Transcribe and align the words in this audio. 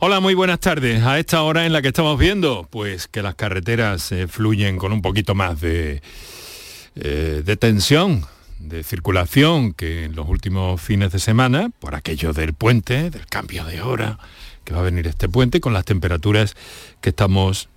Hola, 0.00 0.20
muy 0.20 0.34
buenas 0.34 0.60
tardes. 0.60 1.02
A 1.02 1.18
esta 1.18 1.42
hora 1.42 1.66
en 1.66 1.72
la 1.72 1.82
que 1.82 1.88
estamos 1.88 2.16
viendo, 2.20 2.68
pues 2.70 3.08
que 3.08 3.20
las 3.20 3.34
carreteras 3.34 4.12
eh, 4.12 4.28
fluyen 4.28 4.78
con 4.78 4.92
un 4.92 5.02
poquito 5.02 5.34
más 5.34 5.60
de, 5.60 6.02
eh, 6.94 7.42
de 7.44 7.56
tensión, 7.56 8.24
de 8.60 8.84
circulación 8.84 9.72
que 9.72 10.04
en 10.04 10.14
los 10.14 10.28
últimos 10.28 10.80
fines 10.80 11.10
de 11.10 11.18
semana, 11.18 11.70
por 11.80 11.96
aquello 11.96 12.32
del 12.32 12.54
puente, 12.54 13.10
del 13.10 13.26
cambio 13.26 13.64
de 13.64 13.82
hora, 13.82 14.20
que 14.62 14.72
va 14.72 14.78
a 14.78 14.84
venir 14.84 15.08
este 15.08 15.28
puente, 15.28 15.60
con 15.60 15.72
las 15.72 15.84
temperaturas 15.84 16.54
que 17.00 17.08
estamos 17.08 17.68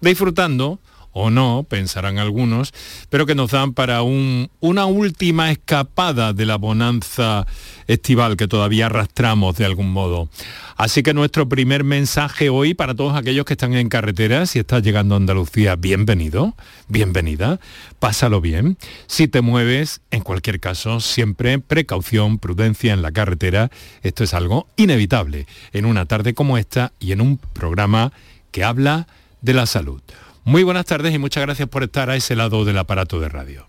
disfrutando, 0.00 0.80
o 1.12 1.30
no, 1.30 1.66
pensarán 1.68 2.18
algunos, 2.18 2.72
pero 3.10 3.26
que 3.26 3.34
nos 3.34 3.50
dan 3.50 3.74
para 3.74 4.02
un, 4.02 4.50
una 4.60 4.86
última 4.86 5.50
escapada 5.50 6.32
de 6.32 6.46
la 6.46 6.56
bonanza 6.56 7.46
estival 7.86 8.36
que 8.36 8.48
todavía 8.48 8.86
arrastramos 8.86 9.56
de 9.56 9.66
algún 9.66 9.90
modo. 9.90 10.28
Así 10.76 11.02
que 11.02 11.14
nuestro 11.14 11.48
primer 11.48 11.84
mensaje 11.84 12.48
hoy 12.48 12.74
para 12.74 12.94
todos 12.94 13.16
aquellos 13.16 13.44
que 13.44 13.54
están 13.54 13.74
en 13.74 13.88
carretera, 13.88 14.46
si 14.46 14.58
estás 14.58 14.82
llegando 14.82 15.14
a 15.14 15.18
Andalucía, 15.18 15.76
bienvenido, 15.76 16.56
bienvenida, 16.88 17.60
pásalo 17.98 18.40
bien. 18.40 18.78
Si 19.06 19.28
te 19.28 19.42
mueves, 19.42 20.00
en 20.10 20.22
cualquier 20.22 20.60
caso, 20.60 21.00
siempre 21.00 21.58
precaución, 21.58 22.38
prudencia 22.38 22.92
en 22.92 23.02
la 23.02 23.12
carretera. 23.12 23.70
Esto 24.02 24.24
es 24.24 24.34
algo 24.34 24.66
inevitable 24.76 25.46
en 25.72 25.84
una 25.84 26.06
tarde 26.06 26.34
como 26.34 26.58
esta 26.58 26.92
y 26.98 27.12
en 27.12 27.20
un 27.20 27.36
programa 27.38 28.12
que 28.50 28.64
habla 28.64 29.06
de 29.40 29.54
la 29.54 29.66
salud. 29.66 30.00
Muy 30.44 30.64
buenas 30.64 30.86
tardes 30.86 31.14
y 31.14 31.18
muchas 31.18 31.42
gracias 31.44 31.68
por 31.68 31.84
estar 31.84 32.10
a 32.10 32.16
ese 32.16 32.34
lado 32.34 32.64
del 32.64 32.78
aparato 32.78 33.20
de 33.20 33.28
radio. 33.28 33.66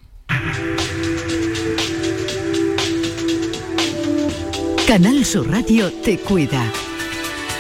Canal 4.88 5.24
Sur 5.24 5.50
Radio 5.50 5.92
te 5.92 6.18
cuida. 6.18 6.72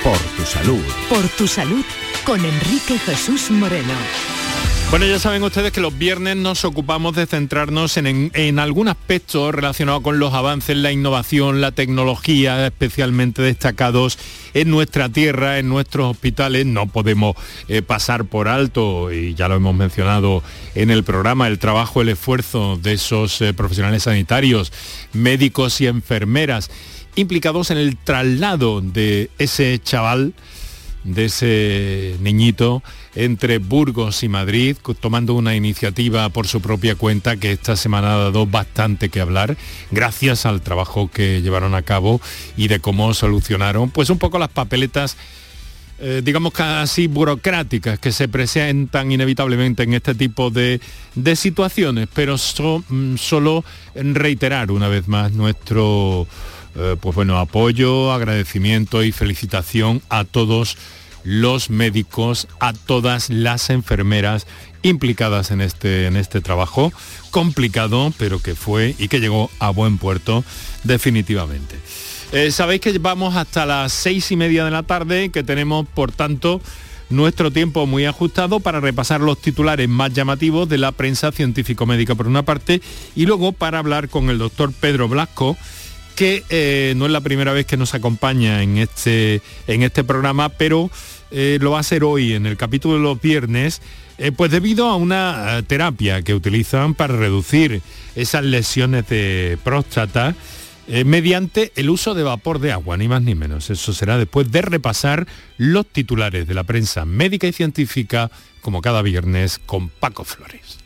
Por 0.03 0.17
tu 0.17 0.44
salud. 0.44 0.84
Por 1.09 1.27
tu 1.30 1.48
salud 1.48 1.86
con 2.26 2.44
Enrique 2.44 2.97
Jesús 3.00 3.50
Moreno. 3.52 3.94
Bueno, 4.94 5.08
ya 5.08 5.17
saben 5.17 5.41
ustedes 5.41 5.72
que 5.72 5.81
los 5.81 5.97
viernes 5.97 6.36
nos 6.36 6.66
ocupamos 6.66 7.16
de 7.16 7.25
centrarnos 7.25 7.97
en, 7.97 8.30
en, 8.36 8.59
algún 8.59 8.88
aspecto 8.88 9.52
relacionado 9.52 10.03
con 10.03 10.19
los 10.19 10.36
avances, 10.36 10.77
la 10.77 10.91
innovación, 10.91 11.61
la 11.61 11.72
tecnología, 11.72 12.63
especialmente 12.67 13.41
destacados 13.41 14.19
en 14.53 14.69
nuestra 14.69 15.09
tierra, 15.09 15.58
en 15.58 15.67
nuestros 15.67 16.11
hospitales. 16.11 16.67
No 16.67 16.86
podemos 16.86 17.36
eh, 17.69 17.81
pasar 17.81 18.25
por 18.25 18.47
alto, 18.47 19.11
y 19.11 19.33
ya 19.33 19.47
lo 19.47 19.55
hemos 19.55 19.73
mencionado 19.73 20.44
en 20.75 20.91
el 20.91 21.03
programa, 21.03 21.47
el 21.47 21.58
trabajo, 21.58 22.03
el 22.03 22.09
esfuerzo 22.09 22.77
de 22.77 22.94
esos 22.94 23.41
eh, 23.41 23.52
profesionales 23.52 24.03
sanitarios, 24.03 24.71
médicos 25.11 25.81
y 25.81 25.88
enfermeras 25.88 26.69
implicados 27.16 27.71
en 27.71 27.80
el 27.80 27.97
traslado 27.97 28.81
de 28.81 29.31
ese 29.39 29.80
chaval, 29.83 30.33
de 31.03 31.25
ese 31.25 32.15
niñito, 32.21 32.83
entre 33.15 33.57
Burgos 33.57 34.23
y 34.23 34.29
Madrid, 34.29 34.77
tomando 34.99 35.33
una 35.33 35.55
iniciativa 35.55 36.29
por 36.29 36.47
su 36.47 36.61
propia 36.61 36.95
cuenta 36.95 37.37
que 37.37 37.51
esta 37.51 37.75
semana 37.75 38.15
ha 38.15 38.17
dado 38.17 38.45
bastante 38.45 39.09
que 39.09 39.21
hablar, 39.21 39.57
gracias 39.91 40.45
al 40.45 40.61
trabajo 40.61 41.09
que 41.11 41.41
llevaron 41.41 41.75
a 41.75 41.81
cabo 41.81 42.21
y 42.57 42.67
de 42.67 42.79
cómo 42.79 43.13
solucionaron, 43.13 43.89
pues 43.89 44.09
un 44.09 44.17
poco 44.17 44.39
las 44.39 44.49
papeletas 44.49 45.17
eh, 45.99 46.21
digamos 46.21 46.51
casi 46.51 47.07
burocráticas 47.07 47.99
que 47.99 48.11
se 48.11 48.27
presentan 48.27 49.11
inevitablemente 49.11 49.83
en 49.83 49.93
este 49.93 50.15
tipo 50.15 50.49
de, 50.49 50.81
de 51.15 51.35
situaciones, 51.35 52.09
pero 52.13 52.35
mm, 52.35 53.15
solo 53.15 53.63
reiterar 53.95 54.71
una 54.71 54.89
vez 54.89 55.07
más 55.07 55.31
nuestro 55.31 56.27
eh, 56.75 56.95
pues 56.99 57.16
bueno, 57.16 57.38
apoyo, 57.38 58.11
agradecimiento 58.11 59.03
y 59.03 59.11
felicitación 59.11 60.02
a 60.09 60.23
todos 60.23 60.77
los 61.23 61.69
médicos, 61.69 62.47
a 62.59 62.73
todas 62.73 63.30
las 63.30 63.69
enfermeras 63.69 64.45
implicadas 64.81 65.52
en 65.52 65.61
este, 65.61 66.07
en 66.07 66.17
este 66.17 66.41
trabajo 66.41 66.92
complicado, 67.31 68.14
pero 68.17 68.39
que 68.39 68.55
fue 68.55 68.95
y 68.99 69.08
que 69.08 69.20
llegó 69.20 69.49
a 69.59 69.70
buen 69.70 69.98
puerto 69.98 70.43
definitivamente. 70.83 71.75
Eh, 72.33 72.52
sabéis 72.52 72.81
que 72.81 72.98
vamos 72.98 73.36
hasta 73.36 73.65
las 73.65 73.93
seis 73.93 74.31
y 74.31 74.36
media 74.36 74.65
de 74.65 74.71
la 74.71 74.83
tarde, 74.83 75.30
que 75.30 75.43
tenemos, 75.43 75.87
por 75.87 76.11
tanto, 76.11 76.61
nuestro 77.09 77.52
tiempo 77.52 77.86
muy 77.86 78.05
ajustado 78.05 78.59
para 78.59 78.80
repasar 78.80 79.21
los 79.21 79.39
titulares 79.39 79.87
más 79.87 80.14
llamativos 80.14 80.67
de 80.67 80.80
la 80.80 80.92
prensa 80.92 81.31
científico-médica 81.31 82.15
por 82.15 82.27
una 82.27 82.43
parte 82.43 82.81
y 83.15 83.25
luego 83.25 83.52
para 83.52 83.80
hablar 83.80 84.09
con 84.09 84.30
el 84.30 84.39
doctor 84.39 84.73
Pedro 84.73 85.08
Blasco, 85.08 85.55
que 86.15 86.43
eh, 86.49 86.93
no 86.95 87.05
es 87.05 87.11
la 87.11 87.21
primera 87.21 87.53
vez 87.53 87.65
que 87.65 87.77
nos 87.77 87.93
acompaña 87.93 88.63
en 88.63 88.77
este, 88.77 89.41
en 89.67 89.83
este 89.83 90.03
programa, 90.03 90.49
pero 90.49 90.89
eh, 91.31 91.57
lo 91.61 91.71
va 91.71 91.77
a 91.77 91.81
hacer 91.81 92.03
hoy 92.03 92.33
en 92.33 92.45
el 92.45 92.57
capítulo 92.57 92.95
de 92.95 93.01
los 93.01 93.21
viernes, 93.21 93.81
eh, 94.17 94.31
pues 94.31 94.51
debido 94.51 94.87
a 94.87 94.95
una 94.95 95.63
terapia 95.67 96.21
que 96.21 96.33
utilizan 96.33 96.93
para 96.93 97.15
reducir 97.15 97.81
esas 98.15 98.43
lesiones 98.43 99.07
de 99.07 99.57
próstata 99.63 100.35
mediante 101.05 101.71
el 101.77 101.89
uso 101.89 102.13
de 102.13 102.23
vapor 102.23 102.59
de 102.59 102.73
agua, 102.73 102.97
ni 102.97 103.07
más 103.07 103.21
ni 103.21 103.35
menos. 103.35 103.69
Eso 103.69 103.93
será 103.93 104.17
después 104.17 104.51
de 104.51 104.61
repasar 104.61 105.25
los 105.55 105.87
titulares 105.87 106.45
de 106.45 106.53
la 106.53 106.65
prensa 106.65 107.05
médica 107.05 107.47
y 107.47 107.53
científica, 107.53 108.30
como 108.59 108.81
cada 108.81 109.01
viernes, 109.01 109.61
con 109.65 109.87
Paco 109.87 110.25
Flores. 110.25 110.80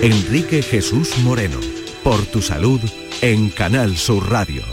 Enrique 0.00 0.62
Jesús 0.62 1.18
Moreno, 1.18 1.60
por 2.02 2.24
tu 2.24 2.40
salud 2.40 2.80
en 3.22 3.50
Canal 3.50 3.96
Sur 3.96 4.28
Radio. 4.30 4.64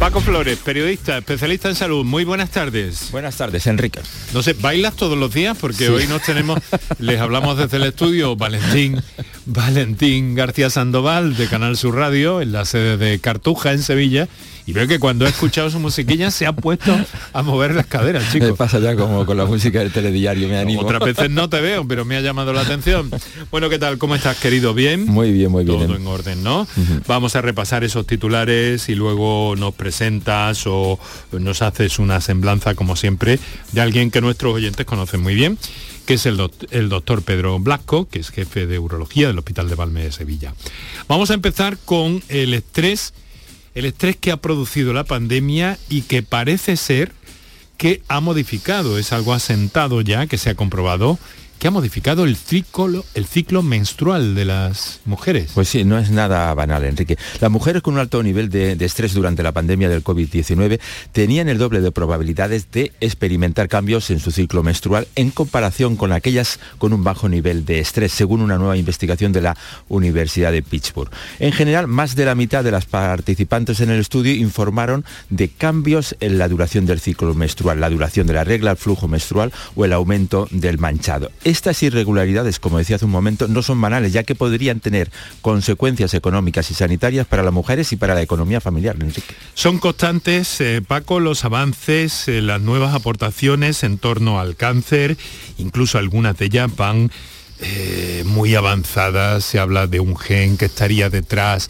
Paco 0.00 0.20
Flores, 0.20 0.58
periodista, 0.64 1.18
especialista 1.18 1.68
en 1.68 1.76
salud. 1.76 2.04
Muy 2.04 2.24
buenas 2.24 2.50
tardes. 2.50 3.12
Buenas 3.12 3.36
tardes, 3.36 3.68
Enrique. 3.68 4.00
No 4.34 4.42
sé, 4.42 4.54
¿bailas 4.54 4.96
todos 4.96 5.16
los 5.16 5.32
días? 5.32 5.56
Porque 5.60 5.90
hoy 5.90 6.08
nos 6.08 6.22
tenemos, 6.22 6.58
les 6.98 7.20
hablamos 7.20 7.56
desde 7.56 7.76
el 7.76 7.84
estudio, 7.84 8.34
Valentín, 8.34 9.00
Valentín 9.46 10.34
García 10.34 10.70
Sandoval 10.70 11.36
de 11.36 11.46
Canal 11.46 11.76
Sur 11.76 11.94
Radio, 11.94 12.40
en 12.40 12.50
la 12.50 12.64
sede 12.64 12.96
de 12.96 13.20
Cartuja, 13.20 13.72
en 13.72 13.82
Sevilla, 13.82 14.26
y 14.70 14.72
veo 14.72 14.86
que 14.86 15.00
cuando 15.00 15.26
he 15.26 15.28
escuchado 15.28 15.68
su 15.68 15.80
musiquilla 15.80 16.30
se 16.30 16.46
ha 16.46 16.52
puesto 16.52 16.96
a 17.32 17.42
mover 17.42 17.74
las 17.74 17.86
caderas, 17.86 18.30
chicos. 18.30 18.50
Me 18.50 18.54
pasa 18.54 18.78
ya 18.78 18.94
como 18.94 19.26
con 19.26 19.36
la 19.36 19.44
música 19.44 19.80
del 19.80 19.90
telediario, 19.90 20.46
me 20.46 20.58
animo. 20.58 20.82
Otras 20.82 21.00
veces 21.00 21.28
no 21.28 21.48
te 21.50 21.60
veo, 21.60 21.86
pero 21.88 22.04
me 22.04 22.16
ha 22.16 22.20
llamado 22.20 22.52
la 22.52 22.60
atención. 22.60 23.10
Bueno, 23.50 23.68
¿qué 23.68 23.80
tal? 23.80 23.98
¿Cómo 23.98 24.14
estás, 24.14 24.36
querido? 24.36 24.72
¿Bien? 24.72 25.06
Muy 25.06 25.32
bien, 25.32 25.50
muy 25.50 25.64
bien. 25.64 25.80
Todo 25.80 25.96
en 25.96 26.06
orden, 26.06 26.44
¿no? 26.44 26.68
Vamos 27.08 27.34
a 27.34 27.42
repasar 27.42 27.82
esos 27.82 28.06
titulares 28.06 28.88
y 28.88 28.94
luego 28.94 29.56
nos 29.56 29.74
presentas 29.74 30.64
o 30.68 31.00
nos 31.32 31.62
haces 31.62 31.98
una 31.98 32.20
semblanza, 32.20 32.76
como 32.76 32.94
siempre, 32.94 33.40
de 33.72 33.80
alguien 33.80 34.12
que 34.12 34.20
nuestros 34.20 34.54
oyentes 34.54 34.86
conocen 34.86 35.20
muy 35.20 35.34
bien 35.34 35.58
que 36.06 36.14
es 36.14 36.26
el, 36.26 36.36
doctor 36.88 37.22
Pedro 37.22 37.60
Blasco, 37.60 38.08
que 38.08 38.18
es 38.18 38.30
jefe 38.30 38.66
de 38.66 38.80
urología 38.80 39.28
del 39.28 39.38
Hospital 39.38 39.68
de 39.68 39.76
Valme 39.76 40.02
de 40.02 40.10
Sevilla. 40.10 40.54
Vamos 41.06 41.30
a 41.30 41.34
empezar 41.34 41.78
con 41.84 42.20
el 42.28 42.52
estrés 42.52 43.14
el 43.74 43.84
estrés 43.84 44.16
que 44.16 44.32
ha 44.32 44.36
producido 44.38 44.92
la 44.92 45.04
pandemia 45.04 45.78
y 45.88 46.02
que 46.02 46.22
parece 46.22 46.76
ser 46.76 47.12
que 47.76 48.02
ha 48.08 48.20
modificado, 48.20 48.98
es 48.98 49.12
algo 49.12 49.32
asentado 49.32 50.00
ya, 50.02 50.26
que 50.26 50.38
se 50.38 50.50
ha 50.50 50.54
comprobado, 50.54 51.18
que 51.60 51.68
ha 51.68 51.70
modificado 51.70 52.24
el 52.24 52.36
ciclo, 52.36 53.04
el 53.14 53.26
ciclo 53.26 53.62
menstrual 53.62 54.34
de 54.34 54.46
las 54.46 55.00
mujeres. 55.04 55.50
Pues 55.54 55.68
sí, 55.68 55.84
no 55.84 55.98
es 55.98 56.10
nada 56.10 56.52
banal, 56.54 56.86
Enrique. 56.86 57.18
Las 57.38 57.50
mujeres 57.50 57.82
con 57.82 57.94
un 57.94 58.00
alto 58.00 58.22
nivel 58.22 58.48
de, 58.48 58.72
estrés 58.80 59.12
durante 59.12 59.42
la 59.42 59.52
pandemia 59.52 59.90
del 59.90 60.02
COVID-19 60.02 60.80
tenían 61.12 61.50
el 61.50 61.58
doble 61.58 61.82
de 61.82 61.92
probabilidades 61.92 62.70
de 62.72 62.92
experimentar 63.00 63.68
cambios 63.68 64.10
en 64.10 64.20
su 64.20 64.30
ciclo 64.30 64.62
menstrual 64.62 65.06
en 65.16 65.30
comparación 65.30 65.96
con 65.96 66.12
aquellas 66.12 66.58
con 66.78 66.94
un 66.94 67.04
bajo 67.04 67.28
nivel 67.28 67.66
de 67.66 67.80
estrés, 67.80 68.12
según 68.12 68.40
una 68.40 68.56
nueva 68.56 68.78
investigación 68.78 69.32
de 69.32 69.42
la 69.42 69.56
Universidad 69.90 70.52
de 70.52 70.62
Pittsburgh. 70.62 71.10
En 71.40 71.52
general, 71.52 71.86
más 71.88 72.16
de 72.16 72.24
la 72.24 72.34
mitad 72.34 72.64
de 72.64 72.70
las 72.70 72.86
participantes 72.86 73.80
en 73.80 73.90
el 73.90 74.00
estudio 74.00 74.32
informaron 74.32 75.04
de 75.28 75.50
cambios 75.50 76.16
en 76.20 76.38
la 76.38 76.48
duración 76.48 76.86
del 76.86 77.00
ciclo 77.00 77.34
menstrual, 77.34 77.80
la 77.80 77.90
duración 77.90 78.26
de 78.26 78.32
la 78.32 78.44
regla, 78.44 78.70
el 78.70 78.76
flujo 78.78 79.08
menstrual 79.08 79.52
o 79.74 79.84
el 79.84 79.92
aumento 79.92 80.48
del 80.50 80.78
manchado. 80.78 81.30
Estas 81.50 81.82
irregularidades, 81.82 82.60
como 82.60 82.78
decía 82.78 82.94
hace 82.94 83.06
un 83.06 83.10
momento, 83.10 83.48
no 83.48 83.64
son 83.64 83.80
banales, 83.80 84.12
ya 84.12 84.22
que 84.22 84.36
podrían 84.36 84.78
tener 84.78 85.10
consecuencias 85.40 86.14
económicas 86.14 86.70
y 86.70 86.74
sanitarias 86.74 87.26
para 87.26 87.42
las 87.42 87.52
mujeres 87.52 87.90
y 87.90 87.96
para 87.96 88.14
la 88.14 88.22
economía 88.22 88.60
familiar. 88.60 88.96
Son 89.54 89.78
constantes, 89.78 90.60
eh, 90.60 90.80
Paco, 90.86 91.18
los 91.18 91.44
avances, 91.44 92.28
eh, 92.28 92.40
las 92.40 92.60
nuevas 92.60 92.94
aportaciones 92.94 93.82
en 93.82 93.98
torno 93.98 94.38
al 94.38 94.54
cáncer, 94.54 95.16
incluso 95.58 95.98
algunas 95.98 96.38
de 96.38 96.44
ellas 96.44 96.70
van 96.76 97.10
eh, 97.58 98.22
muy 98.26 98.54
avanzadas, 98.54 99.44
se 99.44 99.58
habla 99.58 99.88
de 99.88 99.98
un 99.98 100.16
gen 100.16 100.56
que 100.56 100.66
estaría 100.66 101.10
detrás 101.10 101.68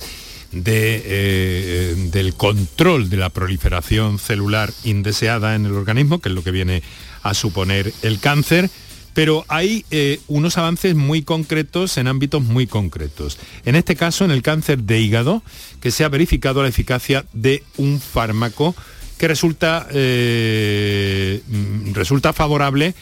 del 0.53 2.35
control 2.37 3.09
de 3.09 3.17
la 3.17 3.31
proliferación 3.31 4.19
celular 4.19 4.71
indeseada 4.85 5.55
en 5.55 5.65
el 5.65 5.73
organismo, 5.73 6.19
que 6.19 6.29
es 6.29 6.35
lo 6.35 6.45
que 6.45 6.51
viene 6.51 6.83
a 7.23 7.33
suponer 7.33 7.95
el 8.03 8.19
cáncer 8.19 8.69
pero 9.15 9.45
hay 9.49 9.85
eh, 9.91 10.21
unos 10.29 10.59
avances 10.59 10.95
muy 10.95 11.23
concretos 11.23 11.97
en 11.99 12.07
ámbitos 12.09 12.43
muy 12.43 12.67
concretos. 12.67 13.39
En 13.65 13.77
este 13.77 13.97
caso, 13.97 14.25
en 14.25 14.31
el 14.31 14.43
cáncer 14.43 14.79
de 14.85 15.01
hígado, 15.01 15.43
que 15.81 15.91
se 15.91 16.05
ha 16.05 16.09
verificado 16.09 16.63
la 16.63 16.69
eficacia 16.69 17.25
de 17.33 17.63
un 17.77 18.01
fármaco 18.01 18.75
que 19.19 19.29
resulta, 19.29 19.87
eh, 19.93 21.43
mm, 21.47 21.93
resulta 21.93 22.33
favorable 22.33 22.95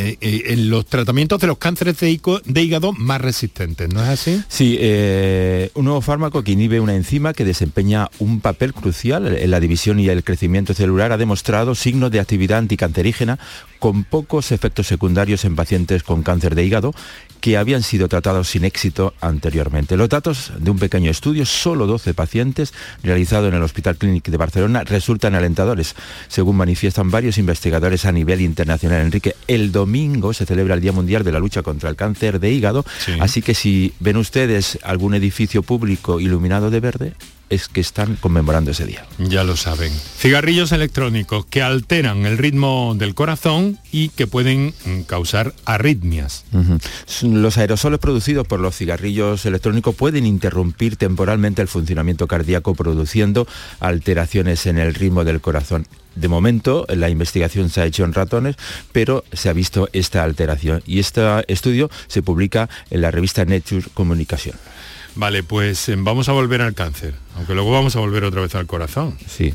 eh, 0.00 0.16
eh, 0.20 0.42
en 0.50 0.70
los 0.70 0.86
tratamientos 0.86 1.40
de 1.40 1.48
los 1.48 1.58
cánceres 1.58 1.98
de, 1.98 2.62
hígado 2.62 2.92
más 2.92 3.20
resistentes, 3.20 3.92
¿no 3.92 4.00
es 4.00 4.08
así? 4.08 4.40
Sí, 4.46 4.78
un 5.74 5.84
nuevo 5.84 6.00
fármaco 6.00 6.44
que 6.44 6.52
inhibe 6.52 6.78
una 6.78 6.94
enzima 6.94 7.32
que 7.32 7.44
desempeña 7.44 8.08
un 8.20 8.40
papel 8.40 8.72
crucial 8.74 9.26
en 9.26 9.50
la 9.50 9.58
división 9.58 9.98
y 9.98 10.08
el 10.08 10.22
crecimiento 10.22 10.72
celular 10.72 11.10
ha 11.10 11.16
demostrado 11.16 11.74
signos 11.74 12.12
de 12.12 12.20
actividad 12.20 12.58
anticancerígena 12.58 13.40
con 13.80 14.04
pocos 14.04 14.52
efectos 14.52 14.86
secundarios 14.86 15.44
en 15.44 15.56
pacientes 15.56 16.04
con 16.04 16.22
cáncer 16.22 16.54
de 16.54 16.64
hígado 16.64 16.94
que 17.40 17.56
habían 17.56 17.82
sido 17.82 18.08
tratados 18.08 18.48
sin 18.48 18.64
éxito 18.64 19.14
anteriormente. 19.20 19.96
Los 19.96 20.08
datos 20.08 20.52
de 20.58 20.70
un 20.70 20.78
pequeño 20.78 21.10
estudio, 21.10 21.46
solo 21.46 21.86
12 21.86 22.14
pacientes, 22.14 22.72
realizado 23.02 23.48
en 23.48 23.54
el 23.54 23.62
Hospital 23.62 23.96
Clínic 23.96 24.28
de 24.28 24.36
Barcelona, 24.36 24.84
resultan 24.84 25.34
alentadores, 25.34 25.94
según 26.28 26.56
manifiestan 26.56 27.10
varios 27.10 27.38
investigadores 27.38 28.04
a 28.04 28.12
nivel 28.12 28.40
internacional. 28.40 29.02
Enrique, 29.02 29.34
el 29.46 29.72
domingo 29.72 30.32
se 30.32 30.46
celebra 30.46 30.74
el 30.74 30.80
Día 30.80 30.92
Mundial 30.92 31.24
de 31.24 31.32
la 31.32 31.38
Lucha 31.38 31.62
contra 31.62 31.90
el 31.90 31.96
Cáncer 31.96 32.40
de 32.40 32.50
Hígado, 32.50 32.84
así 33.20 33.42
que 33.42 33.54
si 33.54 33.92
ven 34.00 34.16
ustedes 34.16 34.78
algún 34.82 35.14
edificio 35.14 35.62
público 35.62 36.20
iluminado 36.20 36.70
de 36.70 36.80
verde, 36.80 37.12
es 37.50 37.68
que 37.68 37.80
están 37.80 38.16
conmemorando 38.16 38.70
ese 38.70 38.86
día. 38.86 39.06
Ya 39.18 39.44
lo 39.44 39.56
saben. 39.56 39.92
Cigarrillos 40.18 40.72
electrónicos 40.72 41.46
que 41.46 41.62
alteran 41.62 42.26
el 42.26 42.38
ritmo 42.38 42.94
del 42.96 43.14
corazón 43.14 43.78
y 43.90 44.10
que 44.10 44.26
pueden 44.26 44.74
mm, 44.84 45.02
causar 45.02 45.54
arritmias. 45.64 46.44
Los 47.22 47.58
aerosoles 47.58 47.98
producidos 47.98 48.46
por 48.46 48.60
los 48.60 48.76
cigarrillos 48.76 49.46
electrónicos 49.46 49.94
pueden 49.94 50.26
interrumpir 50.26 50.96
temporalmente 50.96 51.62
el 51.62 51.68
funcionamiento 51.68 52.26
cardíaco 52.26 52.74
produciendo 52.74 53.46
alteraciones 53.80 54.66
en 54.66 54.78
el 54.78 54.94
ritmo 54.94 55.24
del 55.24 55.40
corazón. 55.40 55.86
De 56.14 56.26
momento, 56.26 56.84
la 56.88 57.10
investigación 57.10 57.70
se 57.70 57.80
ha 57.80 57.86
hecho 57.86 58.04
en 58.04 58.12
ratones, 58.12 58.56
pero 58.90 59.24
se 59.32 59.48
ha 59.48 59.52
visto 59.52 59.88
esta 59.92 60.24
alteración 60.24 60.82
y 60.84 60.98
este 60.98 61.22
estudio 61.46 61.90
se 62.08 62.22
publica 62.22 62.68
en 62.90 63.02
la 63.02 63.12
revista 63.12 63.44
Nature 63.44 63.86
Communication. 63.94 64.56
Vale, 65.18 65.42
pues 65.42 65.88
em, 65.88 66.04
vamos 66.04 66.28
a 66.28 66.32
volver 66.32 66.62
al 66.62 66.74
cáncer, 66.74 67.12
aunque 67.34 67.52
luego 67.52 67.72
vamos 67.72 67.96
a 67.96 67.98
volver 67.98 68.22
otra 68.22 68.40
vez 68.40 68.54
al 68.54 68.68
corazón. 68.68 69.18
Sí. 69.26 69.52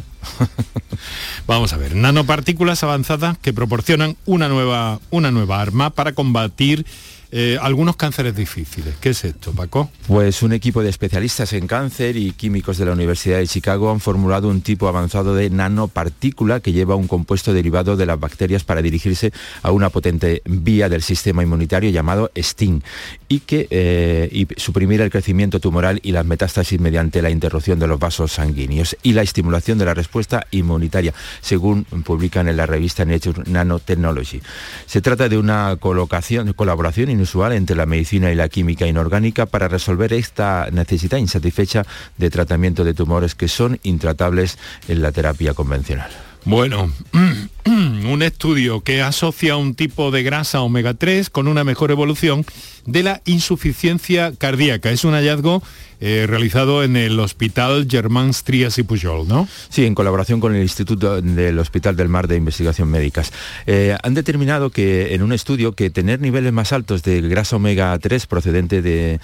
vamos 1.48 1.72
a 1.72 1.78
ver, 1.78 1.96
nanopartículas 1.96 2.84
avanzadas 2.84 3.38
que 3.38 3.54
proporcionan 3.54 4.18
una 4.26 4.50
nueva, 4.50 5.00
una 5.10 5.32
nueva 5.32 5.62
arma 5.62 5.92
para 5.92 6.12
combatir 6.12 6.86
eh, 7.36 7.58
algunos 7.60 7.96
cánceres 7.96 8.36
difíciles. 8.36 8.94
¿Qué 9.02 9.10
es 9.10 9.26
esto, 9.26 9.54
Paco? 9.54 9.90
Pues 10.06 10.44
un 10.44 10.54
equipo 10.54 10.84
de 10.84 10.90
especialistas 10.90 11.52
en 11.54 11.66
cáncer 11.66 12.16
y 12.16 12.32
químicos 12.34 12.78
de 12.78 12.86
la 12.86 12.92
Universidad 12.92 13.40
de 13.40 13.48
Chicago 13.48 13.90
han 13.90 14.00
formulado 14.00 14.50
un 14.50 14.62
tipo 14.62 14.88
avanzado 14.88 15.34
de 15.34 15.50
nanopartícula 15.50 16.60
que 16.60 16.74
lleva 16.74 16.94
un 16.94 17.08
compuesto 17.08 17.52
derivado 17.52 17.98
de 17.98 18.06
las 18.06 18.20
bacterias 18.20 18.64
para 18.64 18.84
dirigirse 18.84 19.34
a 19.64 19.72
una 19.72 19.90
potente 19.90 20.44
vía 20.46 20.90
del 20.90 21.02
sistema 21.02 21.42
inmunitario 21.42 21.90
llamado 21.90 22.30
STING 22.38 22.84
y 23.28 23.40
que 23.40 23.68
eh, 23.72 24.46
suprimir 24.58 25.02
el 25.02 25.10
crecimiento 25.10 25.60
tumoral 25.60 26.00
y 26.04 26.12
las 26.12 26.28
metástasis 26.28 26.80
mediante 26.80 27.24
la 27.24 27.32
interrupción 27.32 27.80
de 27.80 27.88
los 27.88 27.98
vasos 27.98 28.34
sanguíneos 28.34 28.96
y 29.02 29.14
la 29.14 29.24
estimulación 29.24 29.80
de 29.80 29.86
la 29.86 29.96
respuesta 29.96 30.46
inmunitaria, 30.52 31.16
según 31.42 31.86
publican 32.06 32.48
en 32.48 32.58
la 32.58 32.68
revista 32.68 33.06
Nature 33.06 33.42
Nanotechnology. 33.50 34.40
Se 34.86 35.02
trata 35.02 35.30
de 35.30 35.40
una 35.40 35.78
colocación, 35.80 36.54
colaboración 36.54 37.10
usual 37.24 37.54
entre 37.54 37.76
la 37.76 37.86
medicina 37.86 38.32
y 38.32 38.36
la 38.36 38.50
química 38.50 38.88
inorgánica 38.88 39.46
para 39.46 39.68
resolver 39.68 40.14
esta 40.14 40.70
necesidad 40.72 41.18
insatisfecha 41.18 41.86
de 42.18 42.30
tratamiento 42.30 42.84
de 42.84 42.94
tumores 42.94 43.36
que 43.36 43.48
son 43.48 43.80
intratables 43.84 44.58
en 44.88 45.02
la 45.02 45.12
terapia 45.12 45.54
convencional. 45.54 46.12
Bueno, 46.46 46.92
un 47.66 48.22
estudio 48.22 48.82
que 48.82 49.02
asocia 49.02 49.56
un 49.56 49.76
tipo 49.76 50.12
de 50.12 50.24
grasa 50.24 50.62
omega 50.62 50.94
3 50.94 51.30
con 51.30 51.48
una 51.48 51.64
mejor 51.64 51.92
evolución 51.92 52.46
de 52.86 53.04
la 53.04 53.22
insuficiencia 53.26 54.34
cardíaca. 54.38 54.92
Es 54.92 55.04
un 55.04 55.14
hallazgo 55.14 55.64
eh, 56.06 56.26
realizado 56.28 56.84
en 56.84 56.98
el 56.98 57.18
Hospital 57.18 57.88
Germán 57.90 58.32
Trias 58.44 58.78
y 58.78 58.84
Pujol, 58.84 59.26
¿no? 59.26 59.48
Sí, 59.70 59.86
en 59.86 59.96
colaboración 59.96 60.42
con 60.42 60.54
el 60.54 60.62
Instituto 60.62 61.22
del 61.22 61.58
Hospital 61.60 61.96
del 61.96 62.10
Mar 62.10 62.28
de 62.28 62.36
Investigación 62.36 62.90
Médicas. 62.90 63.32
Eh, 63.68 63.96
han 64.04 64.14
determinado 64.14 64.70
que 64.70 65.14
en 65.14 65.24
un 65.24 65.32
estudio 65.32 65.72
que 65.72 65.90
tener 65.90 66.20
niveles 66.20 66.52
más 66.52 66.74
altos 66.74 67.04
de 67.04 67.22
grasa 67.22 67.56
omega 67.56 67.98
3 67.98 68.26
procedente 68.26 68.82
de, 68.82 69.20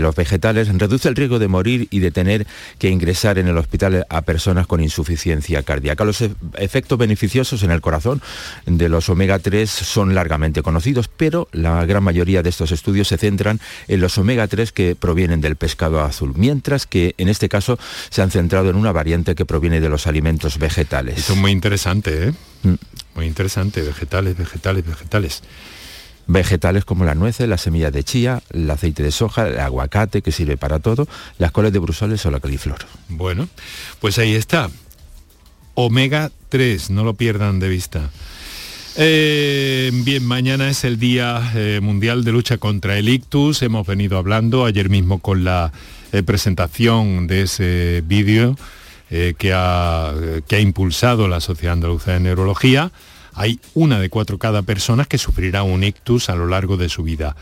los 0.00 0.16
vegetales 0.16 0.76
reduce 0.76 1.08
el 1.08 1.14
riesgo 1.14 1.38
de 1.38 1.46
morir 1.46 1.86
y 1.92 2.00
de 2.00 2.10
tener 2.10 2.48
que 2.80 2.90
ingresar 2.90 3.38
en 3.38 3.46
el 3.46 3.56
hospital 3.56 4.04
a 4.08 4.22
personas 4.22 4.66
con 4.66 4.82
insuficiencia 4.82 5.62
cardíaca. 5.62 6.04
Los 6.04 6.20
e, 6.20 6.32
efectos 6.58 6.98
beneficiosos 6.98 7.62
en 7.62 7.70
el 7.70 7.80
corazón 7.84 8.20
de 8.66 8.88
los 8.88 9.08
omega 9.08 9.38
3 9.38 9.70
son 9.70 10.14
largamente 10.14 10.62
conocidos, 10.62 11.08
pero 11.08 11.48
la 11.52 11.84
gran 11.84 12.02
mayoría 12.02 12.42
de 12.42 12.48
estos 12.48 12.72
estudios 12.72 13.08
se 13.08 13.18
centran 13.18 13.60
en 13.86 14.00
los 14.00 14.18
omega 14.18 14.48
3 14.48 14.72
que 14.72 14.96
provienen 14.96 15.40
del 15.40 15.56
pescado 15.56 16.02
azul, 16.02 16.32
mientras 16.34 16.86
que 16.86 17.14
en 17.18 17.28
este 17.28 17.48
caso 17.48 17.78
se 18.10 18.22
han 18.22 18.30
centrado 18.30 18.70
en 18.70 18.76
una 18.76 18.90
variante 18.90 19.34
que 19.34 19.44
proviene 19.44 19.80
de 19.80 19.90
los 19.90 20.06
alimentos 20.06 20.58
vegetales. 20.58 21.18
Esto 21.18 21.34
es 21.34 21.38
muy 21.38 21.52
interesante, 21.52 22.28
¿eh? 22.28 22.32
Mm. 22.62 22.74
Muy 23.16 23.26
interesante, 23.26 23.82
vegetales, 23.82 24.36
vegetales, 24.36 24.84
vegetales 24.84 25.42
vegetales 26.26 26.84
como 26.84 27.04
las 27.04 27.16
nueces, 27.16 27.48
las 27.48 27.60
semillas 27.60 27.92
de 27.92 28.04
chía, 28.04 28.42
el 28.50 28.70
aceite 28.70 29.02
de 29.02 29.10
soja, 29.10 29.48
el 29.48 29.60
aguacate 29.60 30.22
que 30.22 30.32
sirve 30.32 30.56
para 30.56 30.80
todo, 30.80 31.06
las 31.38 31.52
coles 31.52 31.72
de 31.72 31.78
brusoles 31.78 32.24
o 32.26 32.30
la 32.30 32.40
coliflor. 32.40 32.78
Bueno, 33.08 33.48
pues 34.00 34.18
ahí 34.18 34.34
está. 34.34 34.70
Omega 35.74 36.30
3, 36.48 36.90
no 36.90 37.04
lo 37.04 37.14
pierdan 37.14 37.60
de 37.60 37.68
vista. 37.68 38.10
Eh, 38.96 39.90
bien, 39.92 40.24
mañana 40.24 40.70
es 40.70 40.84
el 40.84 41.00
Día 41.00 41.52
eh, 41.56 41.80
Mundial 41.82 42.22
de 42.22 42.30
Lucha 42.30 42.58
contra 42.58 42.96
el 42.96 43.08
Ictus. 43.08 43.62
Hemos 43.62 43.86
venido 43.86 44.18
hablando 44.18 44.64
ayer 44.64 44.88
mismo 44.88 45.18
con 45.18 45.42
la 45.42 45.72
eh, 46.12 46.22
presentación 46.22 47.26
de 47.26 47.42
ese 47.42 48.02
vídeo 48.06 48.56
que, 49.10 49.52
ha, 49.54 50.12
que 50.48 50.56
ha 50.56 50.60
impulsado 50.60 51.28
la 51.28 51.40
Sociedad 51.40 51.74
Andaluza 51.74 52.12
de 52.12 52.20
Neurología. 52.20 52.90
Hay 53.34 53.60
una 53.74 54.00
de 54.00 54.08
cuatro 54.08 54.38
cada 54.38 54.62
persona 54.62 55.04
que 55.04 55.18
sufrirá 55.18 55.62
un 55.62 55.84
ictus 55.84 56.28
a 56.28 56.34
lo 56.34 56.48
largo 56.48 56.76
de 56.76 56.88
su 56.88 57.04
vida. 57.04 57.36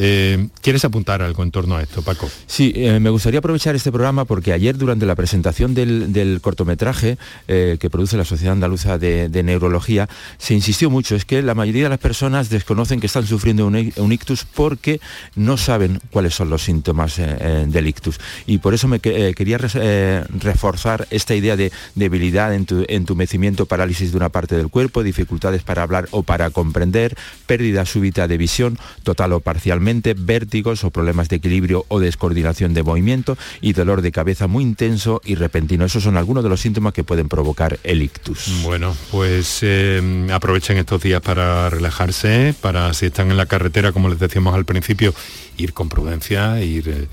Eh, 0.00 0.48
¿Quieres 0.62 0.84
apuntar 0.84 1.22
algo 1.22 1.42
en 1.42 1.50
torno 1.50 1.74
a 1.74 1.82
esto, 1.82 2.02
Paco? 2.02 2.30
Sí, 2.46 2.72
eh, 2.76 3.00
me 3.00 3.10
gustaría 3.10 3.40
aprovechar 3.40 3.74
este 3.74 3.90
programa 3.90 4.26
porque 4.26 4.52
ayer 4.52 4.78
durante 4.78 5.06
la 5.06 5.16
presentación 5.16 5.74
del, 5.74 6.38
cortometraje 6.40 7.18
eh, 7.48 7.78
que 7.80 7.90
produce 7.90 8.16
la 8.16 8.24
Sociedad 8.24 8.52
Andaluza 8.52 8.96
de, 8.96 9.28
Neurología 9.42 10.08
se 10.36 10.54
insistió 10.54 10.88
mucho, 10.88 11.16
es 11.16 11.24
que 11.24 11.42
la 11.42 11.56
mayoría 11.56 11.84
de 11.84 11.88
las 11.88 11.98
personas 11.98 12.48
desconocen 12.48 13.00
que 13.00 13.06
están 13.06 13.26
sufriendo 13.26 13.66
un, 13.66 14.12
ictus 14.12 14.44
porque 14.44 15.00
no 15.34 15.56
saben 15.56 16.00
cuáles 16.12 16.34
son 16.34 16.48
los 16.48 16.62
síntomas 16.62 17.16
del 17.16 17.86
ictus. 17.86 18.20
Y 18.46 18.58
por 18.58 18.74
eso 18.74 18.86
me 18.86 19.00
quería 19.00 19.58
reforzar 19.58 21.08
esta 21.10 21.34
idea 21.34 21.56
de 21.56 21.72
debilidad, 21.96 22.54
entumecimiento, 22.54 23.66
parálisis 23.66 24.12
de 24.12 24.16
una 24.16 24.28
parte 24.28 24.56
del 24.56 24.68
cuerpo, 24.68 25.02
dificultades 25.02 25.62
para 25.62 25.82
hablar 25.82 26.08
o 26.12 26.22
para 26.22 26.50
comprender, 26.50 27.16
pérdida 27.46 27.84
súbita 27.84 28.28
de 28.28 28.36
visión, 28.36 28.78
total 29.02 29.32
o 29.32 29.40
parcialmente 29.40 29.87
vértigos 30.16 30.84
o 30.84 30.90
problemas 30.90 31.28
de 31.28 31.36
equilibrio 31.36 31.84
o 31.88 31.98
descoordinación 31.98 32.74
de 32.74 32.82
movimiento 32.82 33.38
y 33.60 33.72
dolor 33.72 34.02
de 34.02 34.12
cabeza 34.12 34.46
muy 34.46 34.62
intenso 34.62 35.20
y 35.24 35.34
repentino. 35.34 35.84
Esos 35.84 36.02
son 36.02 36.16
algunos 36.16 36.44
de 36.44 36.50
los 36.50 36.60
síntomas 36.60 36.92
que 36.92 37.04
pueden 37.04 37.28
provocar 37.28 37.78
el 37.84 38.02
ictus. 38.02 38.62
Bueno, 38.62 38.94
pues 39.10 39.60
eh, 39.62 40.28
aprovechen 40.32 40.76
estos 40.76 41.02
días 41.02 41.22
para 41.22 41.70
relajarse, 41.70 42.54
para 42.60 42.92
si 42.92 43.06
están 43.06 43.30
en 43.30 43.36
la 43.36 43.46
carretera, 43.46 43.92
como 43.92 44.08
les 44.08 44.18
decíamos 44.18 44.54
al 44.54 44.64
principio, 44.64 45.14
ir 45.56 45.72
con 45.72 45.88
prudencia, 45.88 46.62
ir 46.62 46.88
eh, 46.88 47.08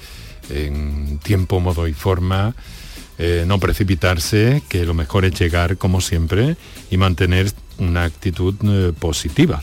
en 0.49 1.19
tiempo, 1.19 1.59
modo 1.59 1.87
y 1.87 1.93
forma. 1.93 2.55
Eh, 3.17 3.45
no 3.47 3.61
precipitarse, 3.61 4.61
que 4.67 4.83
lo 4.83 4.93
mejor 4.93 5.23
es 5.23 5.39
llegar 5.39 5.77
como 5.77 6.01
siempre 6.01 6.57
y 6.91 6.97
mantener 6.97 7.49
una 7.77 8.03
actitud 8.03 8.55
positiva 8.99 9.61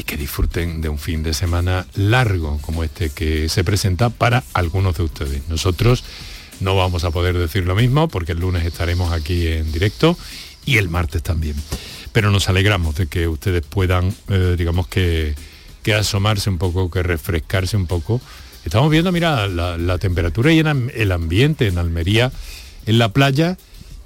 y 0.00 0.02
que 0.02 0.16
disfruten 0.16 0.80
de 0.80 0.88
un 0.88 0.98
fin 0.98 1.22
de 1.22 1.34
semana 1.34 1.86
largo 1.94 2.58
como 2.62 2.82
este 2.84 3.10
que 3.10 3.50
se 3.50 3.64
presenta 3.64 4.08
para 4.08 4.42
algunos 4.54 4.96
de 4.96 5.02
ustedes. 5.02 5.46
Nosotros 5.48 6.04
no 6.60 6.74
vamos 6.74 7.04
a 7.04 7.10
poder 7.10 7.36
decir 7.36 7.66
lo 7.66 7.76
mismo 7.76 8.08
porque 8.08 8.32
el 8.32 8.40
lunes 8.40 8.64
estaremos 8.64 9.12
aquí 9.12 9.46
en 9.46 9.70
directo 9.72 10.16
y 10.64 10.78
el 10.78 10.88
martes 10.88 11.22
también. 11.22 11.54
Pero 12.12 12.30
nos 12.30 12.48
alegramos 12.48 12.94
de 12.94 13.08
que 13.08 13.28
ustedes 13.28 13.62
puedan, 13.62 14.14
eh, 14.28 14.54
digamos 14.56 14.88
que, 14.88 15.34
que 15.82 15.92
asomarse 15.92 16.48
un 16.48 16.56
poco, 16.56 16.90
que 16.90 17.02
refrescarse 17.02 17.76
un 17.76 17.86
poco. 17.86 18.22
Estamos 18.64 18.90
viendo, 18.90 19.12
mira, 19.12 19.48
la, 19.48 19.98
temperatura 19.98 20.50
y 20.50 20.60
el 20.60 21.12
ambiente 21.12 21.66
en 21.66 21.76
Almería, 21.76 22.32
en 22.86 22.98
la 22.98 23.10
playa, 23.10 23.58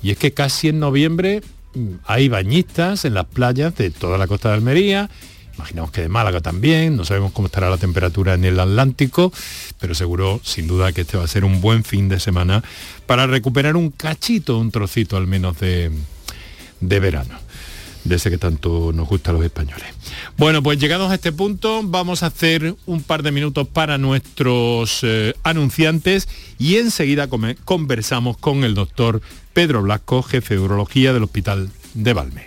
y 0.03 0.11
es 0.11 0.19
que 0.19 0.35
casi 0.35 0.69
en 0.69 0.81
noviembre 0.81 1.41
mm, 1.75 1.95
hay 2.05 2.29
bañistas 2.29 3.05
en 3.05 3.15
las 3.15 3.27
playas 3.27 3.77
de 3.77 3.91
toda 3.91 4.19
la 4.19 4.27
costa 4.27 4.49
de 4.49 4.57
Almería 4.57 5.09
imaginamos 5.57 5.91
que 5.91 6.03
de 6.03 6.09
Málaga 6.09 6.41
también, 6.41 6.97
no 6.97 7.05
sabemos 7.05 7.33
cómo 7.33 7.47
estará 7.47 7.71
la 7.71 7.79
temperatura 7.79 8.35
en 8.35 8.45
el 8.45 8.59
Atlántico, 8.61 9.33
pero 9.79 9.95
seguro, 9.95 10.41
sin 10.43 10.67
duda, 10.67 10.93
que 10.93 11.03
este 11.03 11.17
va 11.17 11.25
a 11.25 11.29
ser 11.29 11.45
un 11.45 11.61
buen 11.61 11.85
fin 11.85 12.09
de 12.09 12.21
semana 12.21 12.63
para 13.07 13.27
recuperar 13.27 13.77
un 13.77 13.91
cachito, 13.91 14.59
un 14.59 14.71
trocito 14.71 15.17
al 15.17 15.27
menos 15.27 15.59
de, 15.59 15.91
de 16.81 17.01
verano 17.01 17.39
de 18.05 18.17
ese 18.17 18.31
que 18.31 18.39
tanto 18.39 18.93
nos 18.93 19.09
gusta 19.09 19.31
a 19.31 19.33
los 19.33 19.45
españoles. 19.45 19.87
Bueno, 20.37 20.63
pues 20.63 20.79
llegados 20.79 21.11
a 21.11 21.15
este 21.15 21.33
punto 21.33 21.81
vamos 21.83 22.23
a 22.23 22.27
hacer 22.27 22.77
un 22.87 23.03
par 23.03 23.23
de 23.23 23.33
minutos 23.33 23.67
para 23.67 23.99
nuestros 23.99 25.01
eh, 25.03 25.35
anunciantes 25.43 26.29
y 26.59 26.77
enseguida 26.77 27.29
conversamos 27.65 28.37
con 28.37 28.65
el 28.65 28.75
doctor 28.75 29.23
Pedro 29.53 29.83
Blasco, 29.83 30.23
jefe 30.23 30.55
de 30.55 30.61
urología 30.61 31.13
del 31.13 31.25
Hospital 31.25 31.71
de 31.95 32.13
Valme. 32.13 32.47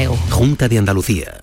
Junta 0.07 0.67
de 0.67 0.77
Andalucía. 0.77 1.39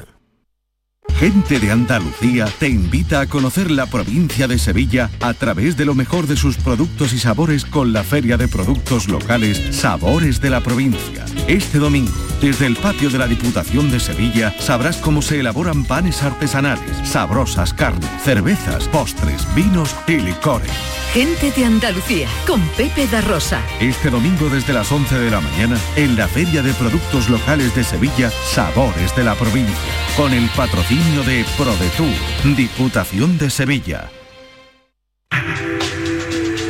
Gente 1.19 1.59
de 1.59 1.73
Andalucía 1.73 2.47
te 2.61 2.69
invita 2.69 3.21
a 3.21 3.27
conocer 3.27 3.71
la 3.73 3.87
provincia 3.87 4.47
de 4.47 4.59
Sevilla 4.59 5.11
a 5.21 5.35
través 5.35 5.77
de 5.77 5.85
lo 5.85 5.95
mejor 5.95 6.29
de 6.29 6.37
sus 6.37 6.57
productos 6.57 7.13
y 7.13 7.19
sabores 7.19 7.65
con 7.65 7.93
la 7.93 8.05
Feria 8.05 8.37
de 8.37 8.47
Productos 8.47 9.09
Locales 9.09 9.77
Sabores 9.77 10.41
de 10.41 10.51
la 10.51 10.61
Provincia. 10.61 11.25
Este 11.49 11.79
domingo, 11.79 12.13
desde 12.41 12.67
el 12.67 12.77
patio 12.77 13.11
de 13.11 13.19
la 13.19 13.27
Diputación 13.27 13.91
de 13.91 13.99
Sevilla, 13.99 14.55
sabrás 14.59 14.99
cómo 14.99 15.23
se 15.23 15.41
elaboran 15.41 15.85
panes 15.85 16.23
artesanales, 16.23 16.97
sabrosas 17.05 17.75
carnes, 17.75 18.09
cervezas, 18.23 18.87
postres, 18.89 19.43
vinos 19.55 19.95
y 20.07 20.19
licores. 20.19 20.71
Gente 21.13 21.51
de 21.51 21.65
Andalucía, 21.65 22.29
con 22.47 22.61
Pepe 22.77 23.07
da 23.09 23.21
Rosa. 23.23 23.61
Este 23.81 24.11
domingo 24.11 24.49
desde 24.49 24.73
las 24.73 24.93
11 24.93 25.19
de 25.19 25.31
la 25.31 25.41
mañana, 25.41 25.79
en 25.97 26.17
la 26.17 26.29
Feria 26.29 26.63
de 26.63 26.73
Productos 26.75 27.29
Locales 27.29 27.75
de 27.75 27.83
Sevilla, 27.83 28.31
Sabores 28.31 29.17
de 29.17 29.25
la 29.25 29.35
Provincia, 29.35 29.75
con 30.17 30.33
el 30.33 30.49
patrocinio 30.51 31.23
de 31.25 31.45
ProDetour, 31.57 32.57
Diputación 32.57 33.39
de 33.39 33.51
Sevilla. 33.51 34.11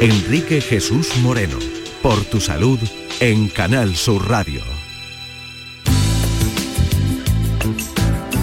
Enrique 0.00 0.60
Jesús 0.60 1.16
Moreno, 1.18 1.58
por 2.02 2.24
tu 2.24 2.40
salud, 2.40 2.78
en 3.20 3.48
Canal 3.48 3.96
Sur 3.96 4.28
Radio. 4.28 4.77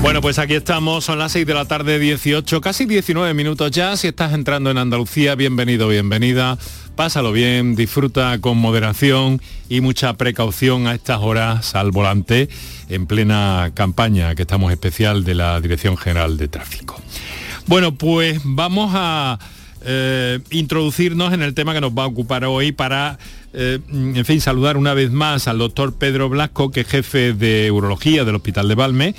Bueno, 0.05 0.21
pues 0.21 0.37
aquí 0.37 0.53
estamos, 0.53 1.03
son 1.03 1.17
las 1.17 1.31
6 1.31 1.47
de 1.47 1.55
la 1.55 1.65
tarde, 1.65 1.97
18, 1.97 2.61
casi 2.61 2.85
19 2.85 3.33
minutos 3.33 3.71
ya. 3.71 3.97
Si 3.97 4.05
estás 4.05 4.33
entrando 4.33 4.69
en 4.69 4.77
Andalucía, 4.77 5.33
bienvenido, 5.33 5.87
bienvenida. 5.87 6.59
Pásalo 6.95 7.31
bien, 7.31 7.75
disfruta 7.75 8.39
con 8.39 8.59
moderación 8.59 9.41
y 9.67 9.81
mucha 9.81 10.13
precaución 10.13 10.85
a 10.85 10.93
estas 10.93 11.21
horas 11.21 11.73
al 11.73 11.89
volante 11.89 12.49
en 12.87 13.07
plena 13.07 13.71
campaña 13.73 14.35
que 14.35 14.43
estamos 14.43 14.71
especial 14.71 15.23
de 15.23 15.33
la 15.33 15.59
Dirección 15.59 15.97
General 15.97 16.37
de 16.37 16.49
Tráfico. 16.49 17.01
Bueno, 17.65 17.95
pues 17.95 18.41
vamos 18.43 18.91
a 18.93 19.39
eh, 19.85 20.39
introducirnos 20.51 21.33
en 21.33 21.41
el 21.41 21.55
tema 21.55 21.73
que 21.73 21.81
nos 21.81 21.93
va 21.93 22.03
a 22.03 22.07
ocupar 22.07 22.45
hoy 22.45 22.71
para, 22.71 23.17
eh, 23.53 23.79
en 23.89 24.23
fin, 24.23 24.39
saludar 24.39 24.77
una 24.77 24.93
vez 24.93 25.09
más 25.09 25.47
al 25.47 25.57
doctor 25.57 25.95
Pedro 25.95 26.29
Blasco, 26.29 26.69
que 26.69 26.81
es 26.81 26.87
jefe 26.87 27.33
de 27.33 27.71
Urología 27.71 28.23
del 28.23 28.35
Hospital 28.35 28.67
de 28.67 28.75
Valme 28.75 29.15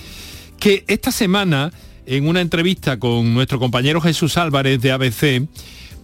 que 0.58 0.84
esta 0.88 1.12
semana, 1.12 1.72
en 2.06 2.28
una 2.28 2.40
entrevista 2.40 2.98
con 2.98 3.34
nuestro 3.34 3.58
compañero 3.58 4.00
Jesús 4.00 4.36
Álvarez 4.36 4.80
de 4.80 4.92
ABC, 4.92 5.48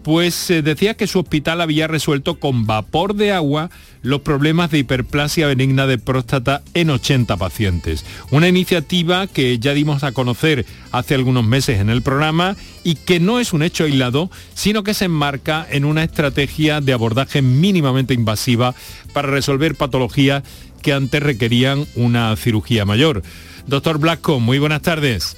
pues 0.02 0.50
eh, 0.50 0.62
decía 0.62 0.94
que 0.94 1.06
su 1.06 1.20
hospital 1.20 1.60
había 1.60 1.86
resuelto 1.86 2.38
con 2.38 2.66
vapor 2.66 3.14
de 3.14 3.32
agua 3.32 3.70
los 4.02 4.22
problemas 4.22 4.70
de 4.70 4.78
hiperplasia 4.78 5.46
benigna 5.46 5.86
de 5.86 5.98
próstata 5.98 6.62
en 6.74 6.90
80 6.90 7.36
pacientes. 7.36 8.04
Una 8.30 8.48
iniciativa 8.48 9.26
que 9.28 9.58
ya 9.58 9.74
dimos 9.74 10.02
a 10.02 10.12
conocer 10.12 10.66
hace 10.90 11.14
algunos 11.14 11.44
meses 11.44 11.80
en 11.80 11.88
el 11.88 12.02
programa 12.02 12.56
y 12.82 12.96
que 12.96 13.20
no 13.20 13.38
es 13.38 13.52
un 13.52 13.62
hecho 13.62 13.84
aislado, 13.84 14.30
sino 14.54 14.82
que 14.82 14.94
se 14.94 15.04
enmarca 15.04 15.66
en 15.70 15.84
una 15.84 16.02
estrategia 16.02 16.80
de 16.80 16.92
abordaje 16.92 17.42
mínimamente 17.42 18.12
invasiva 18.12 18.74
para 19.12 19.30
resolver 19.30 19.76
patologías 19.76 20.42
que 20.82 20.92
antes 20.92 21.22
requerían 21.22 21.86
una 21.94 22.34
cirugía 22.34 22.84
mayor. 22.84 23.22
Doctor 23.66 23.98
Blasco, 23.98 24.40
muy 24.40 24.58
buenas 24.58 24.82
tardes. 24.82 25.36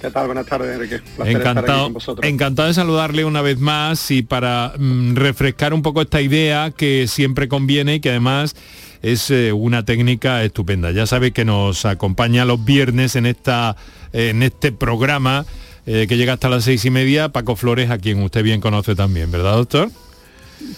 ¿Qué 0.00 0.10
tal? 0.10 0.26
Buenas 0.26 0.46
tardes, 0.46 0.74
Enrique. 0.74 1.00
encantado, 1.24 1.92
encantado 2.22 2.66
de 2.66 2.74
saludarle 2.74 3.24
una 3.24 3.40
vez 3.40 3.60
más 3.60 4.10
y 4.10 4.22
para 4.22 4.72
mm, 4.76 5.14
refrescar 5.14 5.72
un 5.72 5.82
poco 5.82 6.02
esta 6.02 6.20
idea 6.20 6.72
que 6.76 7.06
siempre 7.06 7.46
conviene 7.46 7.94
y 7.94 8.00
que 8.00 8.10
además 8.10 8.56
es 9.02 9.30
eh, 9.30 9.52
una 9.52 9.84
técnica 9.84 10.42
estupenda. 10.42 10.90
Ya 10.90 11.06
sabe 11.06 11.30
que 11.30 11.44
nos 11.44 11.84
acompaña 11.84 12.44
los 12.44 12.64
viernes 12.64 13.14
en, 13.14 13.26
esta, 13.26 13.76
en 14.12 14.42
este 14.42 14.72
programa 14.72 15.46
eh, 15.86 16.06
que 16.08 16.16
llega 16.16 16.32
hasta 16.32 16.48
las 16.48 16.64
seis 16.64 16.84
y 16.84 16.90
media, 16.90 17.28
Paco 17.28 17.54
Flores, 17.54 17.90
a 17.90 17.98
quien 17.98 18.22
usted 18.22 18.42
bien 18.42 18.60
conoce 18.60 18.96
también, 18.96 19.30
¿verdad, 19.30 19.54
doctor? 19.54 19.88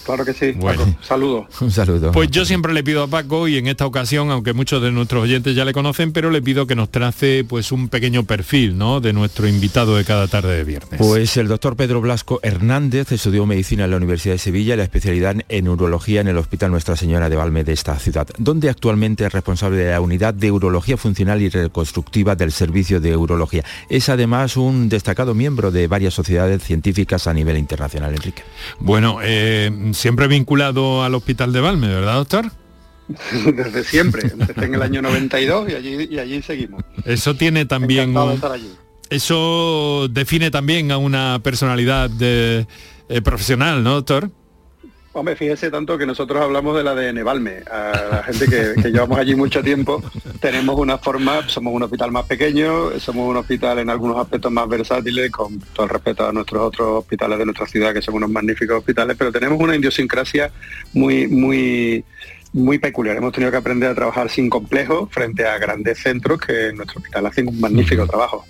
Claro 0.03 0.25
que 0.25 0.33
sí. 0.33 0.51
Bueno, 0.51 0.95
saludo. 1.01 1.47
Un 1.61 1.71
saludo. 1.71 2.11
Pues 2.11 2.29
yo 2.31 2.45
siempre 2.45 2.73
le 2.73 2.83
pido 2.83 3.03
a 3.03 3.07
Paco 3.07 3.47
y 3.47 3.57
en 3.57 3.67
esta 3.67 3.85
ocasión, 3.85 4.31
aunque 4.31 4.53
muchos 4.53 4.81
de 4.81 4.91
nuestros 4.91 5.23
oyentes 5.23 5.55
ya 5.55 5.65
le 5.65 5.73
conocen, 5.73 6.11
pero 6.11 6.29
le 6.29 6.41
pido 6.41 6.67
que 6.67 6.75
nos 6.75 6.89
trace 6.89 7.43
pues 7.47 7.71
un 7.71 7.89
pequeño 7.89 8.23
perfil, 8.23 8.77
¿no? 8.77 9.01
De 9.01 9.13
nuestro 9.13 9.47
invitado 9.47 9.95
de 9.95 10.05
cada 10.05 10.27
tarde 10.27 10.57
de 10.57 10.63
viernes. 10.63 10.99
Pues 10.99 11.37
el 11.37 11.47
doctor 11.47 11.75
Pedro 11.75 12.01
Blasco 12.01 12.39
Hernández 12.43 13.11
estudió 13.11 13.45
medicina 13.45 13.85
en 13.85 13.91
la 13.91 13.97
Universidad 13.97 14.35
de 14.35 14.39
Sevilla, 14.39 14.75
la 14.75 14.83
especialidad 14.83 15.35
en 15.49 15.67
urología 15.67 16.21
en 16.21 16.27
el 16.27 16.37
Hospital 16.37 16.71
Nuestra 16.71 16.95
Señora 16.95 17.29
de 17.29 17.35
Valme 17.35 17.63
de 17.63 17.73
esta 17.73 17.97
ciudad, 17.99 18.27
donde 18.37 18.69
actualmente 18.69 19.25
es 19.25 19.33
responsable 19.33 19.77
de 19.77 19.91
la 19.91 20.01
unidad 20.01 20.33
de 20.33 20.51
urología 20.51 20.97
funcional 20.97 21.41
y 21.41 21.49
reconstructiva 21.49 22.35
del 22.35 22.51
servicio 22.51 22.99
de 22.99 23.15
urología. 23.15 23.63
Es 23.89 24.09
además 24.09 24.57
un 24.57 24.89
destacado 24.89 25.33
miembro 25.33 25.71
de 25.71 25.87
varias 25.87 26.13
sociedades 26.13 26.63
científicas 26.63 27.27
a 27.27 27.33
nivel 27.33 27.57
internacional, 27.57 28.13
Enrique. 28.13 28.43
Bueno, 28.79 29.19
eh, 29.21 29.71
siempre 29.93 30.27
vinculado 30.27 31.03
al 31.03 31.15
Hospital 31.15 31.53
de 31.53 31.61
Valme, 31.61 31.87
¿verdad, 31.87 32.15
doctor? 32.15 32.51
Desde 33.55 33.83
siempre, 33.83 34.27
empecé 34.27 34.65
en 34.65 34.75
el 34.75 34.81
año 34.81 35.01
92 35.01 35.69
y 35.69 35.75
allí, 35.75 36.07
y 36.09 36.19
allí 36.19 36.41
seguimos. 36.41 36.83
Eso 37.05 37.35
tiene 37.35 37.65
también... 37.65 38.15
Eso 39.07 40.07
define 40.09 40.49
también 40.49 40.91
a 40.91 40.97
una 40.97 41.39
personalidad 41.43 42.09
de, 42.09 42.65
eh, 43.07 43.21
profesional, 43.21 43.83
¿no, 43.83 43.93
doctor? 43.93 44.31
Hombre, 45.17 45.37
fíjese 45.37 45.71
tanto 45.71 45.97
que 45.97 46.05
nosotros 46.05 46.43
hablamos 46.43 46.75
de 46.75 46.83
la 46.83 46.93
de 46.93 47.13
Nevalme. 47.13 47.63
A 47.71 48.07
la 48.11 48.23
gente 48.23 48.47
que, 48.47 48.81
que, 48.81 48.91
llevamos 48.91 49.17
allí 49.17 49.33
mucho 49.33 49.63
tiempo, 49.63 50.03
tenemos 50.41 50.77
una 50.77 50.97
forma, 50.97 51.47
somos 51.47 51.73
un 51.73 51.83
hospital 51.83 52.11
más 52.11 52.25
pequeño, 52.25 52.99
somos 52.99 53.29
un 53.29 53.37
hospital 53.37 53.79
en 53.79 53.89
algunos 53.89 54.17
aspectos 54.17 54.51
más 54.51 54.67
versátiles, 54.67 55.31
con 55.31 55.57
todo 55.73 55.85
el 55.85 55.89
respeto 55.89 56.27
a 56.27 56.33
nuestros 56.33 56.61
otros 56.63 56.99
hospitales 56.99 57.39
de 57.39 57.45
nuestra 57.45 57.65
ciudad, 57.65 57.93
que 57.93 58.01
son 58.01 58.15
unos 58.15 58.29
magníficos 58.29 58.79
hospitales, 58.79 59.15
pero 59.17 59.31
tenemos 59.31 59.57
una 59.57 59.77
idiosincrasia 59.77 60.51
muy, 60.91 61.27
muy 61.27 62.03
muy 62.55 62.79
peculiar. 62.79 63.17
Hemos 63.17 63.33
tenido 63.33 63.51
que 63.51 63.57
aprender 63.57 63.89
a 63.89 63.95
trabajar 63.95 64.29
sin 64.29 64.49
complejos 64.49 65.09
frente 65.11 65.45
a 65.45 65.57
grandes 65.57 65.99
centros 65.99 66.39
que 66.39 66.69
en 66.69 66.77
nuestro 66.77 66.99
hospital 66.99 67.25
hacen 67.25 67.49
un 67.49 67.59
magnífico 67.59 68.07
trabajo. 68.07 68.45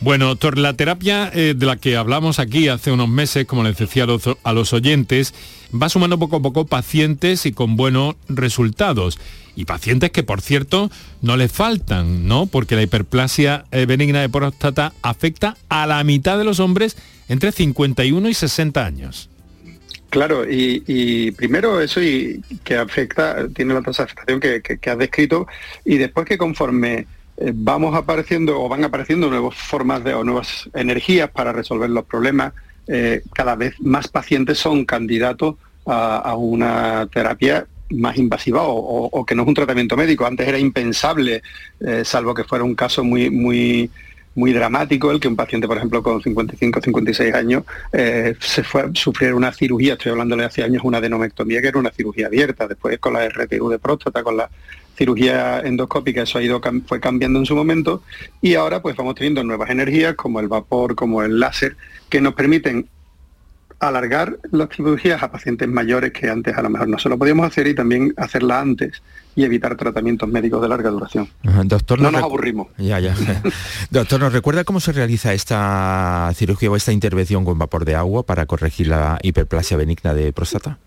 Bueno, 0.00 0.26
doctor, 0.26 0.58
la 0.58 0.74
terapia 0.74 1.30
eh, 1.32 1.54
de 1.56 1.66
la 1.66 1.76
que 1.76 1.96
hablamos 1.96 2.38
aquí 2.38 2.68
hace 2.68 2.92
unos 2.92 3.08
meses, 3.08 3.46
como 3.46 3.64
les 3.64 3.78
decía 3.78 4.04
a 4.04 4.06
los, 4.06 4.28
a 4.42 4.52
los 4.52 4.74
oyentes, 4.74 5.32
va 5.74 5.88
sumando 5.88 6.18
poco 6.18 6.36
a 6.36 6.42
poco 6.42 6.66
pacientes 6.66 7.46
y 7.46 7.52
con 7.52 7.76
buenos 7.76 8.16
resultados. 8.28 9.18
Y 9.56 9.64
pacientes 9.64 10.10
que, 10.10 10.22
por 10.22 10.42
cierto, 10.42 10.90
no 11.22 11.38
les 11.38 11.50
faltan, 11.50 12.28
¿no? 12.28 12.44
Porque 12.44 12.76
la 12.76 12.82
hiperplasia 12.82 13.64
eh, 13.70 13.86
benigna 13.86 14.20
de 14.20 14.28
próstata 14.28 14.92
afecta 15.00 15.56
a 15.70 15.86
la 15.86 16.04
mitad 16.04 16.36
de 16.36 16.44
los 16.44 16.60
hombres 16.60 16.98
entre 17.28 17.52
51 17.52 18.28
y 18.28 18.34
60 18.34 18.84
años. 18.84 19.30
Claro, 20.10 20.44
y, 20.48 21.30
primero 21.32 21.80
eso 21.80 22.00
y 22.00 22.42
que 22.64 22.76
afecta, 22.76 23.48
tiene 23.48 23.74
la 23.74 23.82
tasa 23.82 24.04
de 24.04 24.12
afectación 24.12 24.40
que, 24.40 24.90
has 24.90 24.98
descrito, 24.98 25.46
y 25.84 25.98
después 25.98 26.26
que 26.26 26.38
conforme 26.38 27.06
eh, 27.36 27.52
vamos 27.54 27.94
apareciendo 27.94 28.60
o 28.60 28.68
van 28.68 28.84
apareciendo 28.84 29.28
nuevas 29.28 29.54
formas 29.56 30.04
de 30.04 30.14
o 30.14 30.24
nuevas 30.24 30.70
energías 30.74 31.30
para 31.30 31.52
resolver 31.52 31.90
los 31.90 32.04
problemas, 32.04 32.54
eh, 32.86 33.22
cada 33.34 33.56
vez 33.56 33.74
más 33.80 34.08
pacientes 34.08 34.58
son 34.58 34.84
candidatos 34.84 35.56
a, 35.86 36.34
una 36.36 37.08
terapia 37.12 37.66
más 37.90 38.16
invasiva 38.16 38.62
o, 38.64 39.24
que 39.24 39.34
no 39.34 39.42
es 39.42 39.48
un 39.48 39.54
tratamiento 39.54 39.96
médico. 39.96 40.26
Antes 40.26 40.48
era 40.48 40.58
impensable, 40.58 41.42
eh, 41.80 42.02
salvo 42.04 42.34
que 42.34 42.44
fuera 42.44 42.64
un 42.64 42.74
caso 42.74 43.04
muy, 43.04 43.30
muy 43.30 43.90
muy 44.36 44.52
dramático 44.52 45.10
el 45.10 45.18
que 45.18 45.28
un 45.28 45.34
paciente, 45.34 45.66
por 45.66 45.78
ejemplo, 45.78 46.02
con 46.02 46.22
55 46.22 46.78
o 46.78 46.82
56 46.82 47.34
años 47.34 47.64
eh, 47.92 48.36
se 48.38 48.62
fue 48.62 48.82
a 48.82 48.90
sufrir 48.94 49.34
una 49.34 49.52
cirugía, 49.52 49.94
estoy 49.94 50.12
hablándole 50.12 50.44
hace 50.44 50.62
años, 50.62 50.82
una 50.84 50.98
adenomectomía 50.98 51.60
que 51.60 51.68
era 51.68 51.78
una 51.78 51.90
cirugía 51.90 52.26
abierta, 52.26 52.68
después 52.68 52.98
con 52.98 53.14
la 53.14 53.28
RTU 53.28 53.68
de 53.70 53.78
próstata, 53.78 54.22
con 54.22 54.36
la 54.36 54.48
cirugía 54.96 55.60
endoscópica, 55.60 56.22
eso 56.22 56.38
ha 56.38 56.42
ido, 56.42 56.60
fue 56.86 57.00
cambiando 57.00 57.38
en 57.38 57.46
su 57.46 57.56
momento. 57.56 58.02
Y 58.40 58.54
ahora 58.54 58.80
pues 58.80 58.94
vamos 58.96 59.14
teniendo 59.14 59.42
nuevas 59.42 59.70
energías 59.70 60.14
como 60.14 60.40
el 60.40 60.48
vapor, 60.48 60.94
como 60.94 61.22
el 61.22 61.40
láser, 61.40 61.76
que 62.08 62.20
nos 62.20 62.34
permiten 62.34 62.88
alargar 63.78 64.38
las 64.50 64.70
cirugías 64.70 65.22
a 65.22 65.30
pacientes 65.30 65.68
mayores 65.68 66.12
que 66.12 66.30
antes 66.30 66.56
a 66.56 66.62
lo 66.62 66.70
mejor 66.70 66.88
no 66.88 66.98
se 66.98 67.08
lo 67.08 67.18
podíamos 67.18 67.46
hacer 67.46 67.66
y 67.66 67.74
también 67.74 68.14
hacerla 68.16 68.60
antes 68.60 69.02
y 69.34 69.44
evitar 69.44 69.76
tratamientos 69.76 70.28
médicos 70.28 70.62
de 70.62 70.68
larga 70.68 70.88
duración. 70.88 71.28
Doctor, 71.64 72.00
no 72.00 72.10
nos 72.10 72.22
aburrimos. 72.22 72.68
Ya, 72.78 72.98
ya. 72.98 73.14
Doctor, 73.90 74.18
¿nos 74.18 74.32
recuerda 74.32 74.64
cómo 74.64 74.80
se 74.80 74.92
realiza 74.92 75.34
esta 75.34 76.30
cirugía 76.34 76.70
o 76.70 76.76
esta 76.76 76.92
intervención 76.92 77.44
con 77.44 77.58
vapor 77.58 77.84
de 77.84 77.94
agua 77.94 78.24
para 78.24 78.46
corregir 78.46 78.88
la 78.88 79.18
hiperplasia 79.22 79.76
benigna 79.76 80.14
de 80.14 80.32
próstata? 80.32 80.78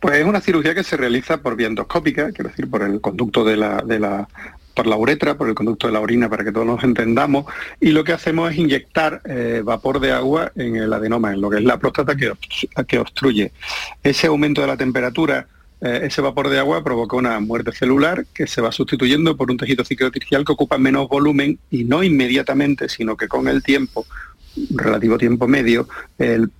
Pues 0.00 0.16
es 0.16 0.24
una 0.24 0.40
cirugía 0.40 0.74
que 0.74 0.82
se 0.82 0.96
realiza 0.96 1.38
por 1.38 1.54
vía 1.54 1.68
endoscópica, 1.68 2.32
quiero 2.32 2.50
decir, 2.50 2.68
por 2.68 2.82
el 2.82 3.00
conducto 3.00 3.44
de 3.44 3.56
la, 3.56 3.82
de 3.82 4.00
la 4.00 4.28
por 4.74 4.86
la 4.86 4.96
uretra, 4.96 5.36
por 5.36 5.48
el 5.48 5.54
conducto 5.54 5.86
de 5.86 5.92
la 5.92 6.00
orina, 6.00 6.28
para 6.28 6.44
que 6.44 6.52
todos 6.52 6.66
nos 6.66 6.82
entendamos, 6.84 7.46
y 7.80 7.90
lo 7.90 8.04
que 8.04 8.12
hacemos 8.12 8.50
es 8.52 8.58
inyectar 8.58 9.20
eh, 9.24 9.62
vapor 9.64 10.00
de 10.00 10.12
agua 10.12 10.52
en 10.54 10.76
el 10.76 10.92
adenoma, 10.92 11.32
en 11.32 11.40
lo 11.40 11.50
que 11.50 11.58
es 11.58 11.64
la 11.64 11.78
próstata 11.78 12.16
que, 12.16 12.32
que 12.86 12.98
obstruye. 12.98 13.52
Ese 14.02 14.26
aumento 14.26 14.60
de 14.60 14.66
la 14.66 14.76
temperatura, 14.76 15.46
eh, 15.80 16.00
ese 16.04 16.20
vapor 16.20 16.48
de 16.48 16.58
agua 16.58 16.84
provoca 16.84 17.16
una 17.16 17.40
muerte 17.40 17.72
celular 17.72 18.26
que 18.34 18.46
se 18.46 18.60
va 18.60 18.70
sustituyendo 18.70 19.36
por 19.36 19.50
un 19.50 19.56
tejido 19.56 19.84
cicatricial 19.84 20.44
que 20.44 20.52
ocupa 20.52 20.76
menos 20.78 21.08
volumen 21.08 21.58
y 21.70 21.84
no 21.84 22.02
inmediatamente, 22.02 22.88
sino 22.88 23.16
que 23.16 23.28
con 23.28 23.48
el 23.48 23.62
tiempo 23.62 24.06
relativo 24.70 25.16
tiempo 25.16 25.46
medio, 25.46 25.88
el, 26.18 26.50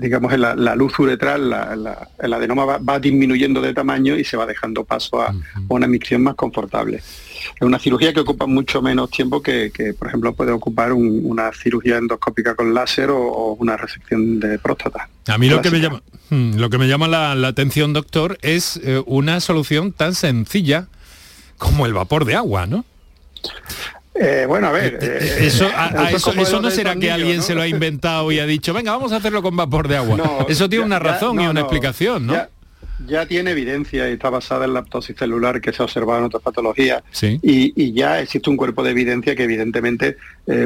digamos 0.00 0.38
la, 0.38 0.54
la, 0.54 0.76
luz 0.76 0.98
uretral, 0.98 1.50
la, 1.50 2.08
el 2.22 2.32
adenoma 2.32 2.78
va, 2.78 2.98
disminuyendo 2.98 3.60
de 3.60 3.74
tamaño 3.74 4.16
y 4.16 4.24
se 4.24 4.36
va 4.36 4.46
dejando 4.46 4.84
paso 4.84 5.20
a, 5.20 5.34
una 5.68 5.86
emisión 5.86 6.22
más 6.22 6.34
confortable. 6.34 6.98
Es 6.98 7.62
una 7.62 7.78
cirugía 7.78 8.12
que 8.14 8.20
ocupa 8.20 8.46
mucho 8.46 8.80
menos 8.80 9.10
tiempo 9.10 9.42
que, 9.42 9.70
por 9.98 10.08
ejemplo, 10.08 10.32
puede 10.34 10.52
ocupar 10.52 10.92
una 10.92 11.52
cirugía 11.52 11.98
endoscópica 11.98 12.54
con 12.54 12.72
láser 12.72 13.10
o, 13.10 13.56
una 13.58 13.76
resección 13.76 14.40
de 14.40 14.58
próstata. 14.58 15.08
A 15.26 15.38
mí 15.38 15.48
lo 15.48 15.62
que 15.62 15.70
me 15.70 15.80
llama, 15.80 16.02
hmm, 16.30 16.56
lo 16.56 16.70
que 16.70 16.78
me 16.78 16.88
llama 16.88 17.08
la, 17.08 17.48
atención, 17.48 17.92
doctor, 17.92 18.38
es 18.42 18.80
eh, 18.82 19.02
una 19.06 19.40
solución 19.40 19.92
tan 19.92 20.14
sencilla 20.14 20.88
como 21.58 21.86
el 21.86 21.92
vapor 21.92 22.24
de 22.24 22.34
agua, 22.34 22.66
¿no? 22.66 22.84
Eh, 24.14 24.44
bueno, 24.46 24.68
a 24.68 24.72
ver. 24.72 24.98
Eh, 25.02 25.18
eh, 25.20 25.46
eso, 25.46 25.66
eso, 26.38 26.62
no 26.62 26.70
será 26.70 26.94
que 26.96 27.10
alguien 27.10 27.42
se 27.42 27.54
lo 27.54 27.62
ha 27.62 27.68
inventado 27.68 28.30
y 28.30 28.38
ha 28.38 28.46
dicho, 28.46 28.72
venga, 28.72 28.92
vamos 28.92 29.12
a 29.12 29.16
hacerlo 29.16 29.42
con 29.42 29.56
vapor 29.56 29.88
de 29.88 29.96
agua. 29.96 30.46
eso 30.48 30.68
tiene 30.68 30.84
una 30.84 30.98
razón 30.98 31.40
y 31.40 31.46
una 31.46 31.60
explicación, 31.60 32.26
¿no? 32.26 32.36
Ya, 33.06 33.26
tiene 33.26 33.50
evidencia 33.50 34.08
y 34.08 34.12
está 34.12 34.30
basada 34.30 34.64
en 34.64 34.72
la 34.72 34.80
aptosis 34.80 35.16
celular 35.16 35.60
que 35.60 35.72
se 35.72 35.82
ha 35.82 35.84
observado 35.84 36.20
en 36.20 36.26
otras 36.26 36.42
patologías. 36.42 37.02
Y, 37.42 37.92
ya 37.92 38.20
existe 38.20 38.48
un 38.48 38.56
cuerpo 38.56 38.82
de 38.84 38.92
evidencia 38.92 39.34
que 39.34 39.42
evidentemente 39.42 40.16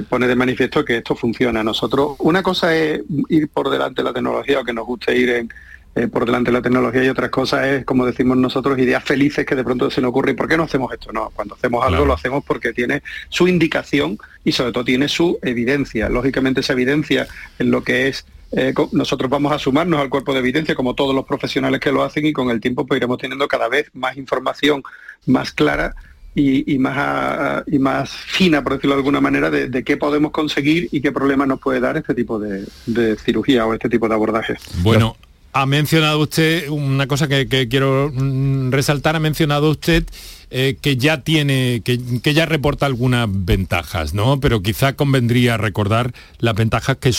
pone 0.09 0.29
de 0.29 0.37
manifiesto 0.37 0.85
que 0.85 0.99
esto 0.99 1.17
funciona. 1.17 1.65
Nosotros, 1.65 2.17
una 2.19 2.43
cosa 2.43 2.77
es 2.77 3.01
ir 3.31 3.49
por 3.49 3.71
delante 3.71 4.03
de 4.03 4.05
la 4.05 4.13
tecnología 4.13 4.61
o 4.61 4.65
que 4.65 4.75
nos 4.75 4.85
guste 4.85 5.17
ir 5.17 5.31
en, 5.31 5.49
eh, 5.95 6.07
por 6.07 6.27
delante 6.27 6.51
de 6.51 6.59
la 6.59 6.63
tecnología 6.63 7.05
y 7.05 7.09
otras 7.09 7.31
cosas 7.31 7.67
es, 7.67 7.85
como 7.85 8.07
decimos 8.07 8.37
nosotros, 8.37 8.79
ideas 8.79 9.03
felices 9.03 9.45
que 9.45 9.55
de 9.55 9.65
pronto 9.65 9.91
se 9.91 10.01
nos 10.01 10.11
ocurre. 10.11 10.33
¿Y 10.33 10.35
por 10.35 10.49
qué 10.49 10.57
no 10.57 10.65
hacemos 10.65 10.93
esto? 10.93 11.13
No, 11.13 11.31
cuando 11.35 11.55
hacemos 11.55 11.85
algo 11.85 12.05
lo 12.05 12.13
hacemos 12.13 12.45
porque 12.45 12.73
tiene 12.73 13.03
su 13.29 13.49
indicación 13.49 14.19
y 14.45 14.53
sobre 14.53 14.73
todo 14.73 14.85
tiene 14.85 15.09
su 15.09 15.39
evidencia. 15.43 16.09
Lógicamente 16.09 16.61
esa 16.61 16.75
evidencia 16.75 17.27
en 17.59 17.71
lo 17.71 17.83
que 17.83 18.09
es 18.09 18.27
eh, 18.53 18.73
nosotros 18.93 19.31
vamos 19.31 19.53
a 19.53 19.59
sumarnos 19.59 20.01
al 20.01 20.09
cuerpo 20.09 20.33
de 20.33 20.39
evidencia 20.39 20.75
como 20.75 20.95
todos 20.95 21.15
los 21.15 21.27
profesionales 21.27 21.81
que 21.81 21.93
lo 21.93 22.03
hacen 22.03 22.25
y 22.25 22.33
con 22.33 22.49
el 22.49 22.61
tiempo 22.61 22.87
pues 22.87 22.97
iremos 22.97 23.19
teniendo 23.19 23.47
cada 23.47 23.69
vez 23.69 23.91
más 23.93 24.17
información 24.17 24.83
más 25.27 25.53
clara 25.53 25.95
y, 26.35 26.79
más, 26.79 27.65
y 27.67 27.79
más 27.81 28.11
fina, 28.11 28.63
por 28.63 28.75
decirlo 28.75 28.95
de 28.95 29.01
alguna 29.01 29.21
manera, 29.21 29.51
de, 29.51 29.83
qué 29.83 29.97
podemos 29.97 30.31
conseguir 30.31 30.89
y 30.93 31.01
qué 31.01 31.11
problemas 31.11 31.49
nos 31.49 31.61
puede 31.61 31.81
dar 31.81 31.97
este 31.97 32.15
tipo 32.15 32.39
de, 32.39 32.65
de 32.87 33.17
cirugía 33.17 33.67
o 33.67 33.75
este 33.75 33.89
tipo 33.89 34.09
de 34.09 34.15
abordaje. 34.15 34.57
Bueno, 34.83 35.17
ha 35.53 35.67
mencionado 35.67 36.21
usted 36.21 36.69
una 36.69 37.07
cosa 37.07 37.29
que, 37.29 37.69
quiero 37.69 38.11
mm, 38.13 38.71
resaltar, 38.71 39.17
ha 39.17 39.21
mencionado 39.21 39.71
usted 39.71 40.05
eh, 40.51 40.77
que 40.81 40.97
ya 40.97 41.23
tiene, 41.23 41.83
que, 41.85 41.99
ya 42.35 42.47
reporta 42.47 42.87
algunas 42.87 43.29
ventajas, 43.31 44.15
¿no? 44.15 44.41
Pero 44.41 44.63
quizá 44.63 44.95
convendría 44.95 45.57
recordar 45.57 46.13
las 46.39 46.55
ventajas 46.55 46.97
que 46.99 47.13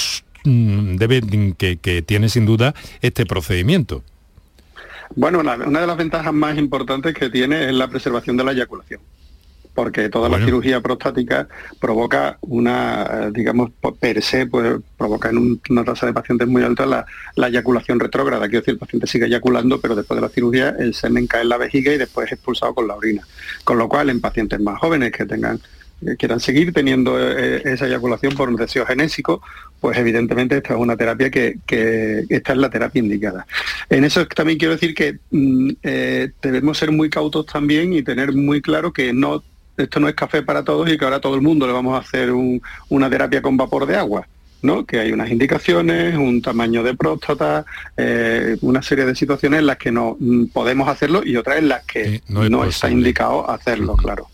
mm, 0.50 0.96
debe, 0.96 1.56
que, 1.58 2.04
tiene 2.06 2.30
sin 2.30 2.46
duda 2.46 2.74
este 3.02 3.26
procedimiento. 3.26 4.04
Bueno, 5.16 5.40
una 5.40 5.82
de 5.82 5.88
las 5.88 5.98
ventajas 5.98 6.34
más 6.34 6.58
importantes 6.58 7.16
que 7.16 7.30
tiene 7.30 7.68
es 7.68 7.74
la 7.74 7.88
preservación 7.88 8.38
de 8.38 8.44
la 8.44 8.52
eyaculación 8.52 9.02
porque 9.80 10.10
toda 10.10 10.28
la 10.28 10.44
cirugía 10.44 10.82
prostática 10.82 11.48
provoca 11.80 12.38
una, 12.42 13.04
eh, 13.04 13.32
digamos, 13.34 13.72
per 13.98 14.22
se, 14.22 14.46
pues 14.46 14.76
provoca 14.98 15.30
en 15.30 15.62
una 15.70 15.86
tasa 15.86 16.06
de 16.06 16.12
pacientes 16.12 16.50
muy 16.50 16.64
alta 16.64 16.86
la, 16.86 17.48
eyaculación 17.48 17.98
retrógrada, 17.98 18.50
quiero 18.50 18.60
decir, 18.60 18.74
el 18.74 18.78
paciente 18.78 19.08
sigue 19.08 19.28
eyaculando, 19.28 19.80
pero 19.80 19.96
después 19.96 20.18
de 20.18 20.28
la 20.28 20.28
cirugía 20.28 20.76
el 20.78 20.94
semen 20.94 21.28
cae 21.28 21.44
en 21.44 21.50
la 21.50 21.56
vejiga 21.56 21.94
y 21.94 21.98
después 21.98 22.28
es 22.28 22.34
expulsado 22.34 22.76
con 22.76 22.90
la 22.90 22.96
orina. 22.96 23.26
Con 23.64 23.78
lo 23.78 23.88
cual, 23.88 24.10
en 24.10 24.20
pacientes 24.20 24.60
más 24.60 24.78
jóvenes 24.80 25.14
que 25.14 25.26
tengan 25.26 25.62
eh, 26.06 26.18
quieran 26.18 26.42
seguir 26.42 26.74
teniendo 26.74 27.18
eh, 27.18 27.62
esa 27.64 27.88
eyaculación 27.88 28.36
por 28.36 28.50
un 28.50 28.58
deseo 28.58 28.86
genésico, 28.86 29.42
pues 29.80 29.98
evidentemente 29.98 30.58
esta 30.58 30.74
es 30.74 30.80
una 30.82 30.98
terapia 30.98 31.30
que, 31.32 31.56
esta 32.28 32.52
es 32.52 32.58
la 32.58 32.70
terapia 32.70 33.00
indicada. 33.00 33.48
En 33.90 34.04
eso 34.04 34.28
también 34.28 34.60
quiero 34.60 34.74
decir 34.74 34.94
que 34.94 35.20
mm, 35.32 35.70
debemos 36.42 36.78
ser 36.78 36.92
muy 36.92 37.10
cautos 37.10 37.46
también 37.46 37.94
y 37.94 38.04
tener 38.04 38.34
muy 38.34 38.62
claro 38.62 38.92
que 38.92 39.14
no 39.14 39.42
esto 39.84 40.00
no 40.00 40.08
es 40.08 40.16
café 40.16 40.42
para 40.42 40.64
todos 40.64 40.90
y 40.90 40.98
que 40.98 41.06
ahora 41.06 41.20
todo 41.20 41.36
el 41.36 41.42
mundo 41.42 41.68
le 41.68 41.74
vamos 41.74 41.96
a 41.96 42.00
hacer 42.00 42.32
una 42.90 43.10
terapia 43.10 43.42
con 43.42 43.58
vapor 43.58 43.86
de 43.86 43.96
agua. 43.96 44.28
¿no? 44.62 44.86
que 44.86 45.00
hay 45.00 45.14
unas 45.14 45.32
indicaciones, 45.32 46.18
un 46.18 46.42
tamaño 46.42 46.84
de 46.84 46.94
próstata, 46.94 47.66
eh, 47.96 48.58
una 48.60 48.82
serie 48.82 49.06
de 49.06 49.16
situaciones 49.16 49.62
en 49.62 49.66
las 49.66 49.78
que 49.78 49.90
no 49.90 50.18
mm, 50.20 50.48
podemos 50.48 50.90
hacerlo 50.90 51.22
y 51.24 51.38
otras 51.38 51.60
en 51.60 51.70
las 51.70 51.86
que 51.86 52.22
no, 52.28 52.66
está 52.66 52.90
indicado 52.90 53.50
hacerlo, 53.50 53.96
claro. 53.96 54.28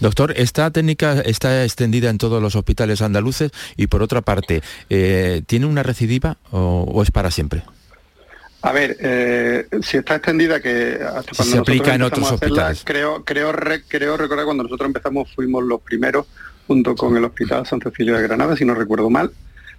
Doctor, 0.00 0.34
esta 0.36 0.68
técnica 0.72 1.20
está 1.20 1.62
extendida 1.62 2.10
en 2.10 2.18
todos 2.18 2.42
los 2.42 2.56
hospitales 2.56 3.02
andaluces 3.02 3.52
y 3.76 3.86
por 3.86 4.02
otra 4.02 4.20
parte, 4.20 4.62
eh, 4.90 5.42
¿tiene 5.46 5.66
una 5.66 5.84
recidiva 5.84 6.38
o 6.50 7.00
es 7.04 7.12
para 7.12 7.30
siempre? 7.30 7.62
A 8.66 8.72
ver, 8.72 8.96
eh, 8.98 9.68
si 9.80 9.98
está 9.98 10.16
extendida 10.16 10.60
que 10.60 10.94
hasta 11.00 11.36
cuando 11.36 11.54
se 11.54 11.58
aplica 11.58 11.94
en 11.94 12.02
otros 12.02 12.32
hospitales. 12.32 12.82
creo, 12.84 13.22
creo, 13.24 13.52
creo 13.86 14.16
recordar 14.16 14.44
cuando 14.44 14.64
nosotros 14.64 14.88
empezamos 14.88 15.32
fuimos 15.32 15.62
los 15.62 15.80
primeros 15.82 16.26
junto 16.66 16.96
con 16.96 17.16
el 17.16 17.24
Hospital 17.24 17.64
San 17.64 17.80
Cecilio 17.80 18.16
de 18.16 18.22
Granada, 18.22 18.56
si 18.56 18.64
no 18.64 18.74
recuerdo 18.74 19.08
mal. 19.08 19.30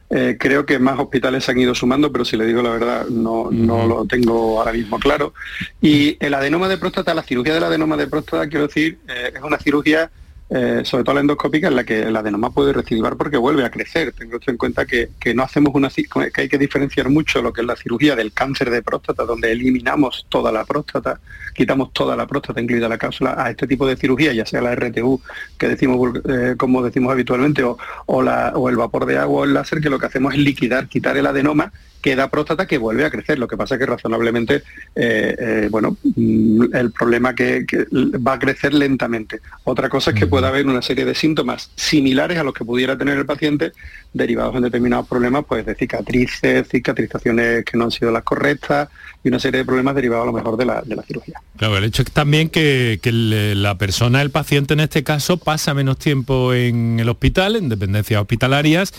eh, 0.09 0.37
creo 0.39 0.65
que 0.65 0.79
más 0.79 0.97
hospitales 0.97 1.43
se 1.43 1.51
han 1.51 1.59
ido 1.59 1.75
sumando, 1.75 2.13
pero 2.13 2.23
si 2.23 2.37
le 2.37 2.45
digo 2.45 2.61
la 2.61 2.69
verdad, 2.69 3.07
no, 3.07 3.49
no 3.51 3.85
lo 3.85 4.05
tengo 4.05 4.59
ahora 4.59 4.71
mismo 4.71 4.97
claro. 4.99 5.33
Y 5.81 6.15
el 6.21 6.33
adenoma 6.33 6.69
de 6.69 6.77
próstata, 6.77 7.13
la 7.13 7.23
cirugía 7.23 7.55
del 7.55 7.65
adenoma 7.65 7.97
de 7.97 8.07
próstata, 8.07 8.47
quiero 8.47 8.67
decir, 8.67 8.99
eh, 9.09 9.33
es 9.35 9.43
una 9.43 9.57
cirugía 9.57 10.09
eh, 10.49 10.81
sobre 10.85 11.03
todo 11.03 11.15
la 11.15 11.21
endoscópica, 11.21 11.67
en 11.67 11.75
la 11.75 11.83
que 11.83 12.03
el 12.03 12.15
adenoma 12.15 12.51
puede 12.51 12.71
recidivar 12.71 13.17
porque 13.17 13.37
vuelve 13.37 13.65
a 13.65 13.69
crecer. 13.69 14.13
Tengo 14.13 14.39
en 14.45 14.57
cuenta 14.57 14.85
que, 14.85 15.09
no 15.35 15.43
hacemos 15.43 15.73
una 15.75 15.89
que 15.89 16.41
hay 16.41 16.49
que 16.49 16.57
diferenciar 16.57 17.09
mucho 17.09 17.41
lo 17.41 17.51
que 17.51 17.61
es 17.61 17.67
la 17.67 17.75
cirugía 17.75 18.15
del 18.15 18.31
cáncer 18.31 18.69
de 18.69 18.81
próstata, 18.81 19.25
donde 19.25 19.51
eliminamos 19.51 20.25
toda 20.29 20.51
la 20.51 20.63
próstata, 20.63 21.19
quitamos 21.53 21.91
toda 21.91 22.15
la 22.15 22.27
próstata, 22.27 22.61
incluida 22.61 22.87
la 22.87 22.97
cápsula, 22.97 23.35
a 23.37 23.49
este 23.49 23.67
tipo 23.67 23.85
de 23.85 23.97
cirugía, 23.97 24.31
ya 24.31 24.45
sea 24.45 24.61
la 24.61 24.73
RTU, 24.73 25.21
que 25.57 25.67
decimos 25.67 26.13
eh, 26.29 26.55
como 26.57 26.81
decimos 26.81 27.11
habitualmente, 27.11 27.63
o, 27.63 27.77
o 28.05 28.69
el 28.69 28.75
vapor 28.77 29.05
de 29.05 29.17
agua 29.17 29.41
o 29.41 29.43
el 29.43 29.53
láser, 29.53 29.81
que 29.81 29.89
lo 29.89 29.99
que 29.99 30.05
hacemos 30.05 30.33
es 30.33 30.39
liquidar, 30.39 30.87
quitar 30.87 31.17
el 31.17 31.27
adenoma 31.27 31.73
queda 32.01 32.29
próstata 32.29 32.67
que 32.67 32.77
vuelve 32.77 33.05
a 33.05 33.09
crecer. 33.09 33.39
Lo 33.39 33.47
que 33.47 33.57
pasa 33.57 33.75
es 33.75 33.79
que 33.79 33.85
razonablemente, 33.85 34.63
eh, 34.95 35.35
eh, 35.39 35.67
bueno, 35.69 35.97
mm, 36.03 36.73
el 36.73 36.91
problema 36.91 37.35
que, 37.35 37.65
que, 37.65 37.85
va 37.93 38.33
a 38.33 38.39
crecer 38.39 38.73
lentamente. 38.73 39.41
Otra 39.63 39.89
cosa 39.89 40.11
es 40.11 40.19
que 40.19 40.27
pueda 40.37 40.49
haber 40.49 40.67
una 40.67 40.83
serie 40.83 41.03
de 41.03 41.15
síntomas 41.15 41.71
similares 41.75 42.37
a 42.37 42.43
los 42.43 42.53
que 42.53 42.63
pudiera 42.63 42.95
tener 42.95 43.17
el 43.17 43.25
paciente 43.25 43.71
derivados 44.13 44.55
en 44.55 44.61
determinados 44.61 45.07
problemas, 45.07 45.43
pues 45.47 45.65
de 45.65 45.73
cicatrices, 45.73 46.67
cicatrizaciones 46.69 47.65
que 47.65 47.75
no 47.75 47.85
han 47.85 47.91
sido 47.91 48.11
las 48.11 48.21
correctas 48.21 48.87
y 49.23 49.29
una 49.29 49.39
serie 49.39 49.61
de 49.61 49.65
problemas 49.65 49.95
derivados 49.95 50.25
a 50.25 50.27
lo 50.27 50.33
mejor 50.33 50.55
de 50.55 50.65
la, 50.65 50.83
de 50.83 50.95
la 50.95 51.01
cirugía. 51.01 51.41
Claro, 51.57 51.75
el 51.77 51.85
hecho 51.85 52.03
es 52.03 52.11
también 52.11 52.49
que, 52.49 52.99
que 53.01 53.11
la 53.11 53.79
persona, 53.79 54.21
el 54.21 54.29
paciente 54.29 54.75
en 54.75 54.81
este 54.81 55.03
caso, 55.03 55.37
pasa 55.37 55.73
menos 55.73 55.97
tiempo 55.97 56.53
en 56.53 56.99
el 56.99 57.09
hospital, 57.09 57.55
en 57.55 57.67
dependencias 57.67 58.21
hospitalarias, 58.21 58.93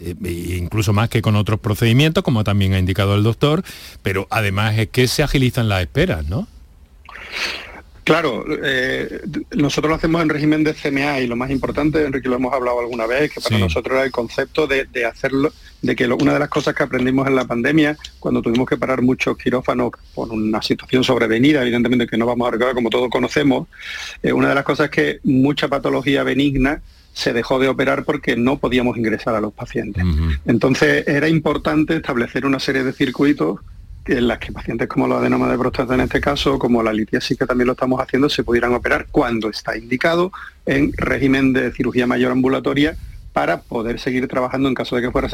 eh, 0.00 0.16
e 0.24 0.56
incluso 0.56 0.92
más 0.92 1.08
que 1.08 1.22
con 1.22 1.36
otros 1.36 1.60
procedimientos, 1.60 2.24
como 2.24 2.42
también 2.42 2.74
ha 2.74 2.80
indicado 2.80 3.14
el 3.14 3.22
doctor, 3.22 3.62
pero 4.02 4.26
además 4.28 4.76
es 4.76 4.88
que 4.88 5.06
se 5.06 5.22
agilizan 5.22 5.68
las 5.68 5.82
esperas, 5.82 6.26
¿no? 6.28 6.48
Claro, 8.10 8.44
eh, 8.64 9.20
nosotros 9.52 9.88
lo 9.88 9.94
hacemos 9.94 10.20
en 10.20 10.28
régimen 10.28 10.64
de 10.64 10.74
CMA 10.74 11.20
y 11.20 11.28
lo 11.28 11.36
más 11.36 11.48
importante, 11.48 12.04
Enrique, 12.04 12.28
lo 12.28 12.34
hemos 12.34 12.52
hablado 12.52 12.80
alguna 12.80 13.06
vez, 13.06 13.32
que 13.32 13.40
para 13.40 13.56
nosotros 13.56 13.94
era 13.94 14.04
el 14.04 14.10
concepto 14.10 14.66
de, 14.66 15.04
hacerlo, 15.04 15.52
de 15.80 15.94
que 15.94 16.08
una 16.08 16.32
de 16.32 16.40
las 16.40 16.48
cosas 16.48 16.74
que 16.74 16.82
aprendimos 16.82 17.28
en 17.28 17.36
la 17.36 17.44
pandemia, 17.44 17.96
cuando 18.18 18.42
tuvimos 18.42 18.68
que 18.68 18.76
parar 18.76 19.00
muchos 19.00 19.38
quirófanos 19.38 19.92
por 20.12 20.28
una 20.30 20.60
situación 20.60 21.04
sobrevenida, 21.04 21.62
evidentemente 21.62 22.08
que 22.08 22.16
no 22.16 22.26
vamos 22.26 22.48
a 22.48 22.50
recordar 22.50 22.74
como 22.74 22.90
todos 22.90 23.08
conocemos, 23.10 23.68
eh, 24.24 24.32
una 24.32 24.48
de 24.48 24.56
las 24.56 24.64
cosas 24.64 24.86
es 24.86 24.90
que 24.90 25.20
mucha 25.22 25.68
patología 25.68 26.24
benigna 26.24 26.82
se 27.12 27.32
dejó 27.32 27.60
de 27.60 27.68
operar 27.68 28.04
porque 28.04 28.34
no 28.34 28.58
podíamos 28.58 28.96
ingresar 28.96 29.36
a 29.36 29.40
los 29.40 29.52
pacientes. 29.52 30.02
Entonces 30.46 31.06
era 31.06 31.28
importante 31.28 31.94
establecer 31.94 32.44
una 32.44 32.58
serie 32.58 32.82
de 32.82 32.92
circuitos 32.92 33.60
en 34.06 34.28
las 34.28 34.38
que 34.38 34.52
pacientes 34.52 34.88
como 34.88 35.06
los 35.06 35.18
adenoma 35.18 35.50
de 35.50 35.58
próstata 35.58 35.94
en 35.94 36.00
este 36.00 36.20
caso, 36.20 36.58
como 36.58 36.82
la 36.82 36.92
litiasis 36.92 37.38
que 37.38 37.46
también 37.46 37.66
lo 37.66 37.72
estamos 37.72 38.00
haciendo, 38.00 38.28
se 38.28 38.44
pudieran 38.44 38.74
operar 38.74 39.06
cuando 39.10 39.50
está 39.50 39.76
indicado 39.76 40.32
en 40.66 40.92
régimen 40.96 41.52
de 41.52 41.72
cirugía 41.72 42.06
mayor 42.06 42.32
ambulatoria 42.32 42.96
para 43.32 43.60
poder 43.60 44.00
seguir 44.00 44.26
trabajando 44.28 44.68
en 44.68 44.74
caso 44.74 44.96
de 44.96 45.02
que 45.02 45.10
fuera 45.10 45.28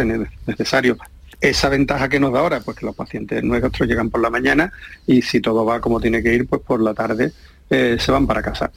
necesario. 0.46 0.96
Esa 1.40 1.68
ventaja 1.68 2.08
que 2.08 2.18
nos 2.18 2.32
da 2.32 2.40
ahora, 2.40 2.60
pues 2.60 2.78
que 2.78 2.86
los 2.86 2.94
pacientes 2.94 3.42
nuestros 3.42 3.88
llegan 3.88 4.10
por 4.10 4.20
la 4.20 4.30
mañana 4.30 4.72
y 5.06 5.22
si 5.22 5.40
todo 5.40 5.64
va 5.64 5.80
como 5.80 6.00
tiene 6.00 6.22
que 6.22 6.34
ir, 6.34 6.46
pues 6.46 6.62
por 6.62 6.80
la 6.80 6.94
tarde 6.94 7.32
eh, 7.68 7.96
se 7.98 8.12
van 8.12 8.26
para 8.26 8.42
casa. 8.42 8.70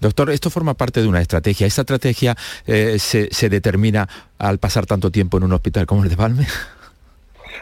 Doctor, 0.00 0.30
esto 0.30 0.50
forma 0.50 0.74
parte 0.74 1.02
de 1.02 1.08
una 1.08 1.20
estrategia. 1.20 1.66
¿Esta 1.66 1.82
estrategia 1.82 2.36
eh, 2.66 2.98
se, 2.98 3.48
determina 3.48 4.08
al 4.38 4.58
pasar 4.58 4.86
tanto 4.86 5.10
tiempo 5.10 5.36
en 5.36 5.44
un 5.44 5.52
hospital 5.52 5.86
como 5.86 6.02
el 6.02 6.08
de 6.08 6.16
Palme? 6.16 6.46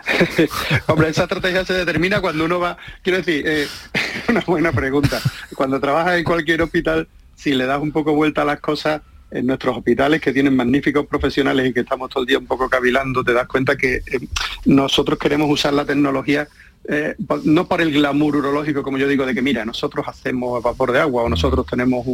Hombre, 0.86 1.08
esa 1.08 1.24
estrategia 1.24 1.64
se 1.64 1.74
determina 1.74 2.20
cuando 2.20 2.44
uno 2.44 2.58
va, 2.60 2.76
quiero 3.02 3.18
decir, 3.18 3.44
eh, 3.46 3.66
una 4.28 4.40
buena 4.40 4.72
pregunta. 4.72 5.20
Cuando 5.54 5.80
trabajas 5.80 6.18
en 6.18 6.24
cualquier 6.24 6.62
hospital, 6.62 7.08
si 7.34 7.54
le 7.54 7.66
das 7.66 7.80
un 7.80 7.92
poco 7.92 8.14
vuelta 8.14 8.42
a 8.42 8.44
las 8.44 8.60
cosas, 8.60 9.02
en 9.30 9.46
nuestros 9.46 9.76
hospitales 9.76 10.20
que 10.20 10.32
tienen 10.32 10.56
magníficos 10.56 11.06
profesionales 11.06 11.68
y 11.68 11.72
que 11.72 11.80
estamos 11.80 12.08
todo 12.08 12.22
el 12.22 12.26
día 12.26 12.38
un 12.38 12.46
poco 12.46 12.68
cavilando, 12.68 13.22
te 13.22 13.32
das 13.32 13.46
cuenta 13.46 13.76
que 13.76 14.00
nosotros 14.64 15.18
queremos 15.18 15.50
usar 15.50 15.74
la 15.74 15.84
tecnología 15.84 16.48
eh, 16.90 17.16
no 17.44 17.68
por 17.68 17.82
el 17.82 17.92
glamour 17.92 18.36
urológico, 18.36 18.82
como 18.82 18.96
yo 18.96 19.06
digo, 19.06 19.26
de 19.26 19.34
que 19.34 19.42
mira, 19.42 19.64
nosotros 19.64 20.06
hacemos 20.08 20.62
vapor 20.62 20.92
de 20.92 21.00
agua 21.00 21.24
o 21.24 21.28
nosotros 21.28 21.66
tenemos 21.66 22.06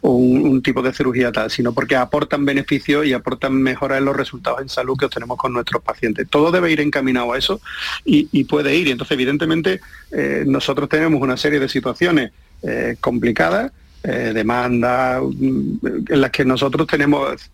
un, 0.00 0.62
tipo 0.62 0.80
de 0.80 0.92
cirugía 0.92 1.32
tal, 1.32 1.50
sino 1.50 1.72
porque 1.72 1.96
aportan 1.96 2.44
beneficios 2.44 3.04
y 3.04 3.12
aportan 3.12 3.54
mejoras 3.54 3.98
en 3.98 4.06
los 4.06 4.16
resultados 4.16 4.62
en 4.62 4.68
salud 4.68 4.96
que 4.96 5.04
obtenemos 5.04 5.36
con 5.36 5.52
nuestros 5.52 5.82
pacientes. 5.82 6.28
Todo 6.30 6.50
debe 6.50 6.72
ir 6.72 6.80
encaminado 6.80 7.32
a 7.32 7.38
eso 7.38 7.60
y, 8.04 8.44
puede 8.44 8.74
ir. 8.74 8.88
Y 8.88 8.92
entonces, 8.92 9.14
evidentemente, 9.14 9.80
eh, 10.10 10.44
nosotros 10.46 10.88
tenemos 10.88 11.20
una 11.20 11.36
serie 11.36 11.60
de 11.60 11.68
situaciones 11.68 12.32
eh, 12.62 12.96
complicadas 13.00 13.72
demanda 14.02 15.20
mm, 15.22 15.86
en 16.08 16.20
las 16.20 16.32
que 16.32 16.44
nosotros 16.44 16.88
tenemos 16.88 17.50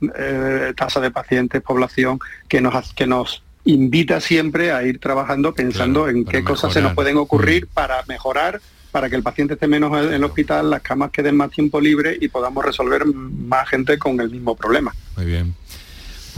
tasa 0.76 0.98
de 0.98 1.10
pacientes, 1.10 1.60
población 1.60 2.18
que 2.48 2.62
nos, 2.62 2.94
que 2.94 3.06
nos 3.06 3.42
invita 3.68 4.18
siempre 4.20 4.72
a 4.72 4.82
ir 4.82 4.98
trabajando 4.98 5.54
pensando 5.54 6.08
en 6.08 6.24
qué 6.24 6.42
cosas 6.42 6.72
se 6.72 6.80
nos 6.80 6.94
pueden 6.94 7.18
ocurrir 7.18 7.66
mm. 7.66 7.74
para 7.74 8.02
mejorar 8.08 8.60
para 8.90 9.10
que 9.10 9.16
el 9.16 9.22
paciente 9.22 9.54
esté 9.54 9.66
menos 9.66 9.92
en 10.06 10.14
el 10.14 10.24
hospital, 10.24 10.70
las 10.70 10.80
camas 10.80 11.10
queden 11.10 11.36
más 11.36 11.50
tiempo 11.50 11.78
libre 11.78 12.16
y 12.18 12.28
podamos 12.28 12.64
resolver 12.64 13.04
más 13.04 13.68
gente 13.68 13.98
con 13.98 14.18
el 14.20 14.30
mismo 14.30 14.56
problema. 14.56 14.94
Muy 15.14 15.26
bien. 15.26 15.54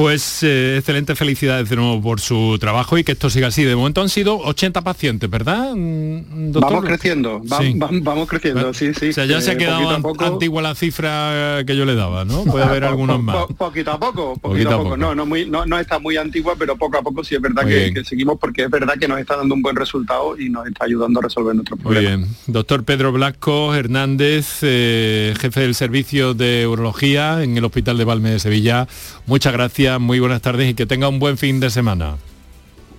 Pues 0.00 0.42
eh, 0.44 0.78
excelente 0.78 1.14
felicidades 1.14 1.68
de 1.68 1.76
nuevo 1.76 2.00
por 2.00 2.20
su 2.20 2.56
trabajo 2.58 2.96
y 2.96 3.04
que 3.04 3.12
esto 3.12 3.28
siga 3.28 3.48
así. 3.48 3.64
De 3.64 3.76
momento 3.76 4.00
han 4.00 4.08
sido 4.08 4.38
80 4.38 4.80
pacientes, 4.80 5.28
¿verdad, 5.28 5.74
mm, 5.76 6.52
Vamos 6.52 6.86
creciendo, 6.86 7.42
vamos 7.44 8.26
creciendo, 8.26 8.72
sí, 8.72 8.94
sí. 8.94 9.10
O 9.10 9.12
sea, 9.12 9.26
ya 9.26 9.42
se 9.42 9.50
ha 9.50 9.52
eh, 9.52 9.58
quedado 9.58 10.02
antigua 10.20 10.62
la 10.62 10.74
cifra 10.74 11.62
que 11.66 11.76
yo 11.76 11.84
le 11.84 11.94
daba, 11.96 12.24
¿no? 12.24 12.44
Puede 12.44 12.64
haber 12.64 12.84
algunos 12.86 13.22
más. 13.22 13.44
poquito 13.58 13.90
a 13.90 14.00
poco, 14.00 14.38
poquito, 14.38 14.70
a 14.74 14.78
poco. 14.78 14.96
No, 14.96 15.14
no, 15.14 15.26
muy, 15.26 15.44
no, 15.44 15.78
está 15.78 15.98
muy 15.98 16.16
antigua, 16.16 16.54
pero 16.58 16.76
poco 16.76 16.96
a 16.96 17.02
poco 17.02 17.22
sí 17.22 17.34
es 17.34 17.42
verdad 17.42 17.66
que, 17.66 18.02
seguimos 18.02 18.38
porque 18.40 18.64
es 18.64 18.70
verdad 18.70 18.94
que 18.98 19.06
nos 19.06 19.20
está 19.20 19.36
dando 19.36 19.54
un 19.54 19.60
buen 19.60 19.76
resultado 19.76 20.38
y 20.38 20.48
nos 20.48 20.66
está 20.66 20.86
ayudando 20.86 21.20
a 21.20 21.24
resolver 21.24 21.54
nuestros 21.54 21.78
problemas. 21.78 22.10
Muy 22.10 22.24
bien. 22.24 22.36
Doctor 22.46 22.84
Pedro 22.84 23.12
Blasco 23.12 23.74
Hernández, 23.74 24.60
eh, 24.62 25.34
jefe 25.38 25.60
del 25.60 25.74
servicio 25.74 26.32
de 26.32 26.66
urología 26.66 27.42
en 27.42 27.58
el 27.58 27.64
Hospital 27.66 27.98
de 27.98 28.04
Valme 28.04 28.30
de 28.30 28.38
Sevilla. 28.38 28.88
Muchas 29.26 29.52
gracias 29.52 29.89
muy 29.98 30.20
buenas 30.20 30.42
tardes 30.42 30.70
y 30.70 30.74
que 30.74 30.86
tenga 30.86 31.08
un 31.08 31.18
buen 31.18 31.38
fin 31.38 31.60
de 31.60 31.70
semana. 31.70 32.16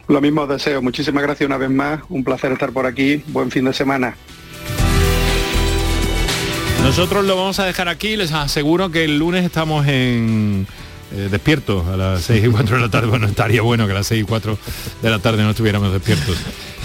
Lo 0.08 0.20
mismo 0.20 0.46
deseo, 0.46 0.82
muchísimas 0.82 1.24
gracias 1.24 1.48
una 1.48 1.58
vez 1.58 1.70
más, 1.70 2.02
un 2.10 2.24
placer 2.24 2.52
estar 2.52 2.72
por 2.72 2.86
aquí, 2.86 3.24
buen 3.28 3.50
fin 3.50 3.66
de 3.66 3.74
semana. 3.74 4.16
Nosotros 6.84 7.24
lo 7.26 7.36
vamos 7.36 7.60
a 7.60 7.66
dejar 7.66 7.88
aquí, 7.88 8.18
les 8.18 8.32
aseguro 8.32 8.90
que 8.92 9.06
el 9.06 9.20
lunes 9.20 9.46
estamos 9.46 9.88
en 9.88 10.68
eh, 11.14 11.28
despiertos 11.30 11.88
a 11.88 11.96
las 11.96 12.24
6 12.24 12.46
y 12.46 12.48
4 12.48 12.76
de 12.76 12.82
la 12.82 12.90
tarde. 12.90 13.08
Bueno, 13.08 13.28
estaría 13.28 13.62
bueno 13.62 13.86
que 13.86 13.92
a 13.92 13.96
las 13.96 14.08
6 14.08 14.24
y 14.24 14.26
4 14.26 14.58
de 15.02 15.10
la 15.10 15.20
tarde 15.20 15.44
no 15.44 15.52
estuviéramos 15.52 15.94
despiertos. 15.94 16.38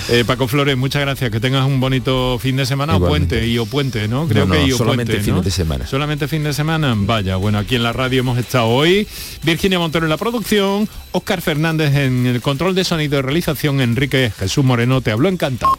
Eh, 0.09 0.25
Paco 0.25 0.47
Flores, 0.47 0.77
muchas 0.77 1.03
gracias. 1.03 1.31
Que 1.31 1.41
tengas 1.41 1.67
un 1.67 1.81
bonito 1.81 2.39
fin 2.39 2.57
de 2.57 2.65
semana 2.65 2.97
o 2.97 3.01
puente 3.01 3.47
y 3.47 3.59
o 3.59 3.67
puente, 3.67 4.07
¿no? 4.07 4.29
Creo 4.29 4.49
que 4.49 4.65
y 4.65 4.71
solamente 4.71 5.21
fin 5.21 5.43
de 5.43 5.51
semana. 5.51 5.87
Solamente 5.87 6.29
fin 6.29 6.45
de 6.45 6.53
semana. 6.53 6.95
Vaya, 6.97 7.37
bueno, 7.37 7.59
aquí 7.59 7.75
en 7.75 7.83
la 7.83 7.93
radio 7.93 8.21
hemos 8.21 8.39
estado 8.39 8.69
hoy. 8.69 9.09
Virginia 9.43 9.81
Montero 9.81 10.07
en 10.07 10.11
la 10.11 10.17
producción, 10.17 10.89
Oscar 11.11 11.41
Fernández 11.41 11.95
en 11.97 12.27
el 12.27 12.41
control 12.41 12.77
de 12.77 12.85
sonido 12.85 13.19
y 13.19 13.23
realización, 13.23 13.81
Enrique 13.81 14.33
Jesús 14.39 14.65
Moreno 14.65 15.01
te 15.01 15.11
habló 15.11 15.29
encantado. 15.29 15.77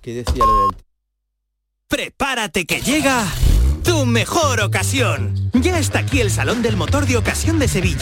¿Qué 0.00 0.14
decía 0.14 0.44
Prepárate 1.88 2.66
que 2.66 2.80
llega 2.80 3.26
tu 3.82 4.06
mejor 4.06 4.60
ocasión. 4.60 5.50
Ya 5.52 5.78
está 5.78 6.00
aquí 6.00 6.20
el 6.20 6.30
Salón 6.30 6.62
del 6.62 6.76
Motor 6.76 7.06
de 7.06 7.16
Ocasión 7.16 7.58
de 7.58 7.68
Sevilla 7.68 7.82